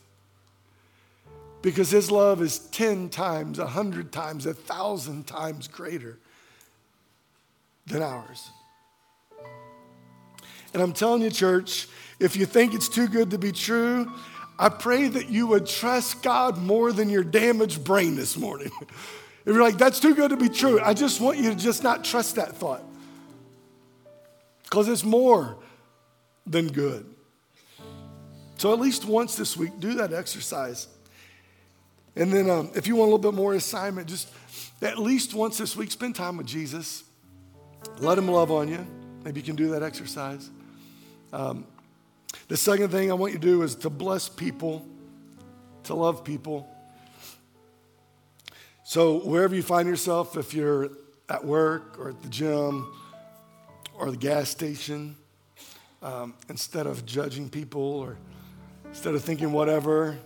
Because 1.62 1.90
His 1.90 2.10
love 2.10 2.42
is 2.42 2.58
10 2.58 3.08
times, 3.08 3.58
100 3.58 4.12
times, 4.12 4.44
1,000 4.44 5.26
times 5.26 5.68
greater 5.68 6.18
than 7.86 8.02
ours. 8.02 8.50
And 10.74 10.82
I'm 10.82 10.92
telling 10.92 11.22
you, 11.22 11.30
church, 11.30 11.88
if 12.20 12.36
you 12.36 12.44
think 12.44 12.74
it's 12.74 12.90
too 12.90 13.08
good 13.08 13.30
to 13.30 13.38
be 13.38 13.52
true, 13.52 14.12
I 14.58 14.68
pray 14.68 15.08
that 15.08 15.30
you 15.30 15.46
would 15.46 15.64
trust 15.64 16.22
God 16.22 16.58
more 16.58 16.92
than 16.92 17.08
your 17.08 17.24
damaged 17.24 17.84
brain 17.84 18.16
this 18.16 18.36
morning. 18.36 18.70
if 18.80 19.46
you're 19.46 19.62
like, 19.62 19.78
that's 19.78 19.98
too 19.98 20.14
good 20.14 20.28
to 20.28 20.36
be 20.36 20.50
true, 20.50 20.78
I 20.78 20.92
just 20.92 21.22
want 21.22 21.38
you 21.38 21.48
to 21.48 21.56
just 21.56 21.82
not 21.82 22.04
trust 22.04 22.34
that 22.34 22.54
thought. 22.54 22.82
Because 24.76 24.88
it's 24.88 25.04
more 25.04 25.56
than 26.46 26.68
good. 26.68 27.06
So 28.58 28.74
at 28.74 28.78
least 28.78 29.06
once 29.06 29.34
this 29.34 29.56
week, 29.56 29.80
do 29.80 29.94
that 29.94 30.12
exercise. 30.12 30.86
And 32.14 32.30
then 32.30 32.50
um, 32.50 32.70
if 32.74 32.86
you 32.86 32.94
want 32.94 33.10
a 33.10 33.14
little 33.14 33.32
bit 33.32 33.34
more 33.34 33.54
assignment, 33.54 34.06
just 34.06 34.28
at 34.82 34.98
least 34.98 35.32
once 35.32 35.56
this 35.56 35.76
week, 35.76 35.90
spend 35.90 36.14
time 36.14 36.36
with 36.36 36.46
Jesus. 36.46 37.04
Let 38.00 38.18
him 38.18 38.28
love 38.28 38.50
on 38.50 38.68
you. 38.68 38.86
Maybe 39.24 39.40
you 39.40 39.46
can 39.46 39.56
do 39.56 39.70
that 39.70 39.82
exercise. 39.82 40.50
Um, 41.32 41.66
the 42.48 42.58
second 42.58 42.90
thing 42.90 43.10
I 43.10 43.14
want 43.14 43.32
you 43.32 43.38
to 43.38 43.46
do 43.46 43.62
is 43.62 43.76
to 43.76 43.88
bless 43.88 44.28
people, 44.28 44.86
to 45.84 45.94
love 45.94 46.22
people. 46.22 46.68
So, 48.84 49.20
wherever 49.20 49.54
you 49.54 49.62
find 49.62 49.88
yourself, 49.88 50.36
if 50.36 50.52
you're 50.52 50.90
at 51.30 51.46
work 51.46 51.98
or 51.98 52.10
at 52.10 52.20
the 52.20 52.28
gym 52.28 52.92
or 53.98 54.10
the 54.10 54.16
gas 54.16 54.48
station, 54.50 55.16
um, 56.02 56.34
instead 56.48 56.86
of 56.86 57.06
judging 57.06 57.48
people 57.48 57.82
or 57.82 58.16
instead 58.84 59.14
of 59.14 59.22
thinking 59.22 59.52
whatever, 59.52 60.16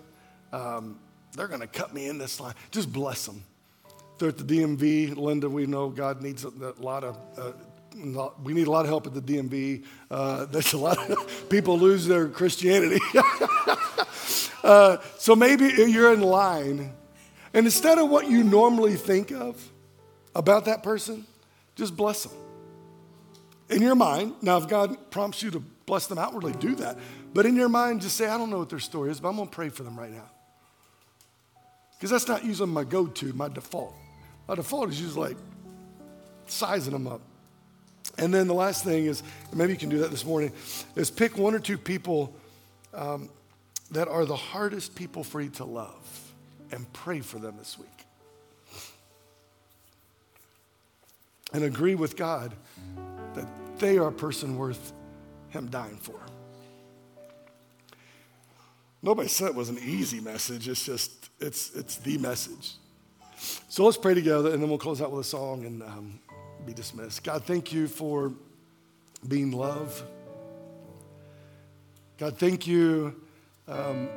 um, 0.52 0.98
they're 1.36 1.48
going 1.48 1.60
to 1.60 1.66
cut 1.66 1.94
me 1.94 2.08
in 2.08 2.18
this 2.18 2.40
line, 2.40 2.54
just 2.70 2.92
bless 2.92 3.26
them 3.26 3.44
they're 4.20 4.28
at 4.28 4.38
the 4.38 4.44
DMV. 4.44 5.16
Linda, 5.16 5.48
we 5.48 5.66
know 5.66 5.88
God 5.88 6.22
needs 6.22 6.44
a, 6.44 6.48
a 6.48 6.82
lot 6.82 7.02
of. 7.02 7.18
Uh, 7.36 7.52
we 8.44 8.54
need 8.54 8.68
a 8.68 8.70
lot 8.70 8.82
of 8.82 8.86
help 8.86 9.06
at 9.08 9.14
the 9.14 9.20
DMV. 9.20 9.84
Uh, 10.10 10.44
there's 10.44 10.74
a 10.74 10.78
lot 10.78 11.10
of 11.10 11.46
people 11.50 11.76
lose 11.76 12.06
their 12.06 12.28
Christianity. 12.28 13.00
uh, 14.62 14.98
so 15.18 15.34
maybe 15.34 15.64
you're 15.66 16.12
in 16.12 16.20
line, 16.20 16.92
and 17.52 17.66
instead 17.66 17.98
of 17.98 18.08
what 18.08 18.28
you 18.28 18.44
normally 18.44 18.94
think 18.94 19.32
of 19.32 19.60
about 20.34 20.66
that 20.66 20.84
person, 20.84 21.26
just 21.74 21.96
bless 21.96 22.24
them. 22.24 22.32
In 23.70 23.82
your 23.82 23.94
mind, 23.94 24.34
now 24.42 24.56
if 24.56 24.68
God 24.68 25.10
prompts 25.10 25.42
you 25.42 25.50
to 25.52 25.60
bless 25.86 26.08
them 26.08 26.18
outwardly, 26.18 26.52
do 26.52 26.74
that. 26.76 26.98
But 27.32 27.46
in 27.46 27.54
your 27.54 27.68
mind, 27.68 28.00
just 28.00 28.16
say, 28.16 28.26
I 28.26 28.36
don't 28.36 28.50
know 28.50 28.58
what 28.58 28.68
their 28.68 28.80
story 28.80 29.10
is, 29.10 29.20
but 29.20 29.28
I'm 29.28 29.36
going 29.36 29.48
to 29.48 29.54
pray 29.54 29.68
for 29.68 29.84
them 29.84 29.98
right 29.98 30.10
now. 30.10 30.28
Because 31.96 32.10
that's 32.10 32.26
not 32.26 32.44
usually 32.44 32.68
my 32.68 32.82
go 32.82 33.06
to, 33.06 33.32
my 33.32 33.48
default. 33.48 33.94
My 34.48 34.56
default, 34.56 34.90
is 34.90 35.00
usually 35.00 35.30
like 35.30 35.36
sizing 36.46 36.92
them 36.92 37.06
up. 37.06 37.20
And 38.18 38.34
then 38.34 38.48
the 38.48 38.54
last 38.54 38.84
thing 38.84 39.06
is, 39.06 39.22
maybe 39.54 39.72
you 39.72 39.78
can 39.78 39.88
do 39.88 39.98
that 39.98 40.10
this 40.10 40.24
morning, 40.24 40.52
is 40.96 41.10
pick 41.10 41.38
one 41.38 41.54
or 41.54 41.60
two 41.60 41.78
people 41.78 42.34
um, 42.92 43.28
that 43.92 44.08
are 44.08 44.24
the 44.24 44.36
hardest 44.36 44.96
people 44.96 45.22
for 45.22 45.40
you 45.40 45.50
to 45.50 45.64
love 45.64 46.32
and 46.72 46.92
pray 46.92 47.20
for 47.20 47.38
them 47.38 47.56
this 47.58 47.78
week. 47.78 47.88
And 51.52 51.64
agree 51.64 51.94
with 51.94 52.16
God 52.16 52.54
they 53.80 53.98
are 53.98 54.08
a 54.08 54.12
person 54.12 54.56
worth 54.56 54.92
Him 55.48 55.68
dying 55.68 55.96
for. 55.96 56.20
Nobody 59.02 59.28
said 59.28 59.48
it 59.48 59.54
was 59.54 59.70
an 59.70 59.78
easy 59.78 60.20
message. 60.20 60.68
It's 60.68 60.84
just, 60.84 61.30
it's, 61.40 61.74
it's 61.74 61.96
the 61.96 62.18
message. 62.18 62.74
So 63.68 63.84
let's 63.84 63.96
pray 63.96 64.12
together 64.12 64.52
and 64.52 64.62
then 64.62 64.68
we'll 64.68 64.78
close 64.78 65.00
out 65.00 65.10
with 65.10 65.20
a 65.20 65.28
song 65.28 65.64
and 65.64 65.82
um, 65.82 66.20
be 66.66 66.74
dismissed. 66.74 67.24
God, 67.24 67.44
thank 67.44 67.72
you 67.72 67.88
for 67.88 68.34
being 69.26 69.52
love. 69.52 70.02
God, 72.18 72.36
thank 72.36 72.66
you 72.66 73.22
um, 73.66 74.10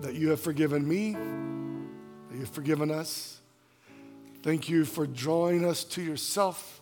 that 0.00 0.14
you 0.14 0.30
have 0.30 0.40
forgiven 0.40 0.88
me, 0.88 1.12
that 1.12 2.38
you've 2.38 2.48
forgiven 2.48 2.90
us. 2.90 3.40
Thank 4.42 4.70
you 4.70 4.86
for 4.86 5.06
drawing 5.06 5.66
us 5.66 5.84
to 5.84 6.02
yourself 6.02 6.79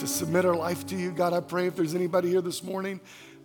to 0.00 0.06
submit 0.06 0.46
our 0.46 0.56
life 0.56 0.86
to 0.86 0.96
you. 0.96 1.12
God, 1.12 1.34
I 1.34 1.40
pray 1.40 1.66
if 1.66 1.76
there's 1.76 1.94
anybody 1.94 2.30
here 2.30 2.40
this 2.40 2.62
morning 2.62 3.00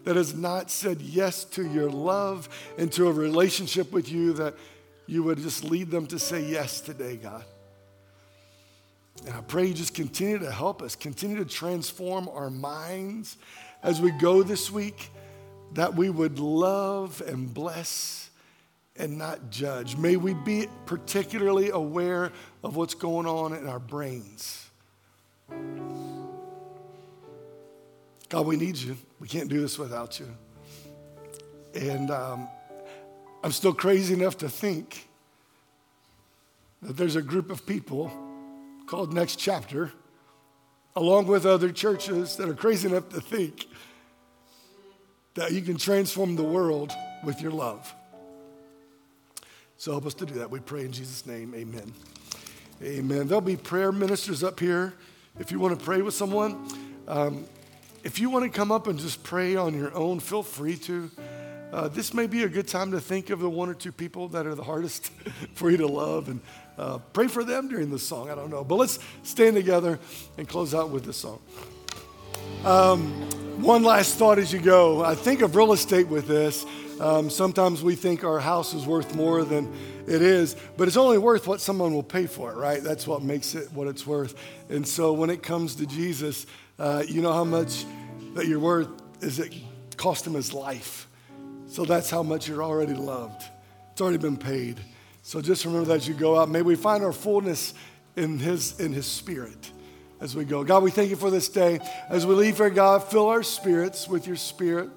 that 0.05 0.15
has 0.15 0.33
not 0.33 0.71
said 0.71 1.01
yes 1.01 1.43
to 1.43 1.67
your 1.67 1.89
love 1.89 2.47
and 2.77 2.89
to 2.93 3.07
a 3.07 3.11
relationship 3.11 3.91
with 3.91 4.09
you, 4.09 4.31
that 4.33 4.55
you 5.05 5.21
would 5.23 5.37
just 5.37 5.65
lead 5.65 5.91
them 5.91 6.07
to 6.07 6.17
say 6.17 6.45
yes 6.45 6.79
today, 6.79 7.17
God. 7.17 7.43
And 9.25 9.33
I 9.35 9.41
pray 9.41 9.65
you 9.65 9.73
just 9.73 9.93
continue 9.93 10.39
to 10.39 10.51
help 10.51 10.81
us, 10.81 10.95
continue 10.95 11.37
to 11.37 11.45
transform 11.45 12.29
our 12.29 12.49
minds 12.49 13.35
as 13.83 13.99
we 13.99 14.11
go 14.11 14.41
this 14.41 14.71
week, 14.71 15.09
that 15.73 15.93
we 15.93 16.09
would 16.09 16.39
love 16.39 17.21
and 17.27 17.53
bless 17.53 18.29
and 18.95 19.17
not 19.17 19.49
judge. 19.51 19.97
May 19.97 20.15
we 20.15 20.33
be 20.33 20.67
particularly 20.85 21.71
aware 21.71 22.31
of 22.63 22.77
what's 22.77 22.93
going 22.93 23.27
on 23.27 23.53
in 23.53 23.67
our 23.67 23.79
brains. 23.79 24.69
God, 28.29 28.47
we 28.47 28.57
need 28.57 28.77
you. 28.77 28.97
We 29.19 29.27
can't 29.27 29.49
do 29.49 29.61
this 29.61 29.77
without 29.77 30.19
you. 30.19 30.27
And 31.75 32.09
um, 32.09 32.47
I'm 33.43 33.51
still 33.51 33.73
crazy 33.73 34.13
enough 34.13 34.38
to 34.39 34.49
think 34.49 35.07
that 36.81 36.97
there's 36.97 37.15
a 37.15 37.21
group 37.21 37.51
of 37.51 37.65
people 37.65 38.11
called 38.88 39.13
Next 39.13 39.38
Chapter, 39.38 39.91
along 40.95 41.27
with 41.27 41.45
other 41.45 41.71
churches 41.71 42.35
that 42.38 42.49
are 42.49 42.53
crazy 42.53 42.88
enough 42.88 43.09
to 43.09 43.21
think 43.21 43.67
that 45.36 45.51
you 45.51 45.61
can 45.61 45.78
transform 45.78 46.36
the 46.36 46.43
world 46.43 46.93
with 47.23 47.41
your 47.41 47.51
love. 47.51 47.93
So 49.78 49.91
help 49.91 50.05
us 50.05 50.13
to 50.15 50.26
do 50.26 50.36
that. 50.36 50.49
We 50.49 50.59
pray 50.59 50.86
in 50.86 50.91
Jesus' 50.91 51.26
name. 51.26 51.53
Amen. 51.53 51.91
Amen. 52.82 53.28
There'll 53.28 53.41
be 53.41 53.57
prayer 53.57 53.91
ministers 53.91 54.43
up 54.43 54.59
here 54.59 54.93
if 55.39 55.51
you 55.51 55.59
want 55.59 55.78
to 55.78 55.84
pray 55.84 56.01
with 56.01 56.13
someone. 56.13 56.67
Um, 57.07 57.45
if 58.06 58.20
you 58.20 58.30
want 58.30 58.45
to 58.45 58.56
come 58.56 58.72
up 58.72 58.86
and 58.86 58.99
just 58.99 59.24
pray 59.24 59.56
on 59.56 59.74
your 59.74 59.93
own, 59.95 60.20
feel 60.20 60.43
free 60.43 60.78
to. 60.78 61.10
Uh, 61.74 61.88
this 61.88 62.14
may 62.14 62.28
be 62.28 62.43
a 62.43 62.47
good 62.47 62.68
time 62.68 62.91
to 62.91 63.01
think 63.01 63.32
of 63.32 63.39
the 63.39 63.49
one 63.49 63.68
or 63.68 63.74
two 63.74 63.91
people 63.91 64.28
that 64.30 64.45
are 64.45 64.53
the 64.53 64.64
hardest 64.64 65.08
for 65.56 65.72
you 65.72 65.78
to 65.78 65.88
love 65.88 66.30
and 66.30 66.39
uh, 66.78 66.99
pray 67.14 67.28
for 67.28 67.43
them 67.43 67.68
during 67.68 67.89
this 67.89 68.08
song. 68.08 68.30
I 68.30 68.36
don't 68.36 68.51
know. 68.51 68.64
But 68.64 68.76
let's 68.76 68.99
stand 69.24 69.56
together 69.56 69.99
and 70.38 70.47
close 70.47 70.76
out 70.76 70.91
with 70.91 71.03
this 71.03 71.18
song. 71.18 71.41
Um, 72.64 73.12
one 73.60 73.82
last 73.82 74.18
thought 74.18 74.38
as 74.38 74.53
you 74.53 74.60
go. 74.60 75.03
I 75.03 75.16
think 75.16 75.41
of 75.41 75.56
real 75.56 75.74
estate 75.74 76.08
with 76.08 76.28
this. 76.28 76.64
Um, 76.99 77.32
sometimes 77.32 77.82
we 77.82 77.95
think 77.95 78.24
our 78.24 78.39
house 78.39 78.76
is 78.76 78.86
worth 78.86 79.16
more 79.16 79.43
than 79.43 79.74
it 80.08 80.22
is, 80.22 80.56
but 80.78 80.88
it's 80.88 80.95
only 80.95 81.18
worth 81.18 81.47
what 81.47 81.60
someone 81.60 81.93
will 81.93 82.03
pay 82.03 82.28
for 82.28 82.51
it, 82.51 82.56
right? 82.56 82.82
That's 82.84 83.08
what 83.08 83.24
makes 83.24 83.56
it 83.56 83.72
what 83.74 83.88
it's 83.88 84.06
worth. 84.06 84.36
And 84.70 84.88
so 84.88 85.12
when 85.12 85.32
it 85.32 85.41
comes 85.41 85.76
to 85.76 85.88
Jesus, 85.88 86.45
uh, 86.78 87.03
you 87.07 87.21
know 87.21 87.34
how 87.34 87.43
much 87.43 87.86
that 88.34 88.47
your 88.47 88.59
worth 88.59 88.89
is 89.21 89.39
it 89.39 89.53
cost 89.97 90.28
him 90.28 90.34
his 90.34 90.53
life. 90.53 91.07
So 91.67 91.86
that's 91.86 92.09
how 92.09 92.23
much 92.23 92.47
you're 92.47 92.63
already 92.63 92.93
loved. 92.93 93.43
It's 93.91 94.01
already 94.01 94.17
been 94.17 94.38
paid. 94.38 94.80
So 95.23 95.41
just 95.41 95.65
remember 95.65 95.88
that 95.88 95.95
as 95.95 96.07
you 96.07 96.13
go 96.13 96.38
out. 96.38 96.49
May 96.49 96.61
we 96.61 96.76
find 96.76 97.03
our 97.03 97.13
fullness 97.13 97.73
in 98.15 98.39
his, 98.39 98.80
in 98.80 98.93
his 98.93 99.05
spirit 99.05 99.71
as 100.19 100.36
we 100.36 100.45
go. 100.45 100.63
God, 100.63 100.84
we 100.84 100.91
thank 100.91 101.09
you 101.09 101.15
for 101.15 101.32
this 101.32 101.49
day. 101.49 101.80
As 102.09 102.26
we 102.26 102.36
leave 102.36 102.57
here, 102.57 102.69
God, 102.69 103.03
fill 103.03 103.28
our 103.28 103.43
spirits 103.43 104.07
with 104.07 104.28
your 104.28 104.36
spirit. 104.36 104.89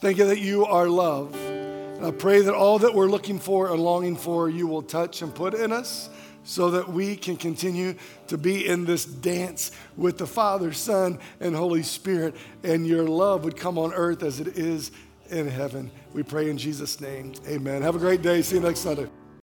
Thank 0.00 0.18
you 0.18 0.26
that 0.26 0.38
you 0.38 0.64
are 0.64 0.88
love. 0.88 1.34
And 1.36 2.04
I 2.04 2.10
pray 2.10 2.42
that 2.42 2.54
all 2.54 2.78
that 2.80 2.94
we're 2.94 3.08
looking 3.08 3.38
for 3.38 3.70
and 3.70 3.82
longing 3.82 4.16
for, 4.16 4.48
you 4.48 4.66
will 4.66 4.82
touch 4.82 5.22
and 5.22 5.34
put 5.34 5.54
in 5.54 5.72
us 5.72 6.08
so 6.46 6.70
that 6.70 6.88
we 6.88 7.16
can 7.16 7.36
continue 7.36 7.94
to 8.28 8.38
be 8.38 8.66
in 8.66 8.86
this 8.86 9.04
dance 9.04 9.72
with 9.96 10.16
the 10.16 10.26
Father, 10.26 10.72
Son, 10.72 11.18
and 11.40 11.54
Holy 11.54 11.82
Spirit, 11.82 12.36
and 12.62 12.86
your 12.86 13.04
love 13.04 13.44
would 13.44 13.56
come 13.56 13.76
on 13.76 13.92
earth 13.92 14.22
as 14.22 14.40
it 14.40 14.56
is 14.56 14.92
in 15.28 15.48
heaven. 15.48 15.90
We 16.14 16.22
pray 16.22 16.48
in 16.48 16.56
Jesus' 16.56 17.00
name. 17.00 17.34
Amen. 17.48 17.82
Have 17.82 17.96
a 17.96 17.98
great 17.98 18.22
day. 18.22 18.42
See 18.42 18.56
you 18.56 18.62
next 18.62 18.80
Sunday. 18.80 19.08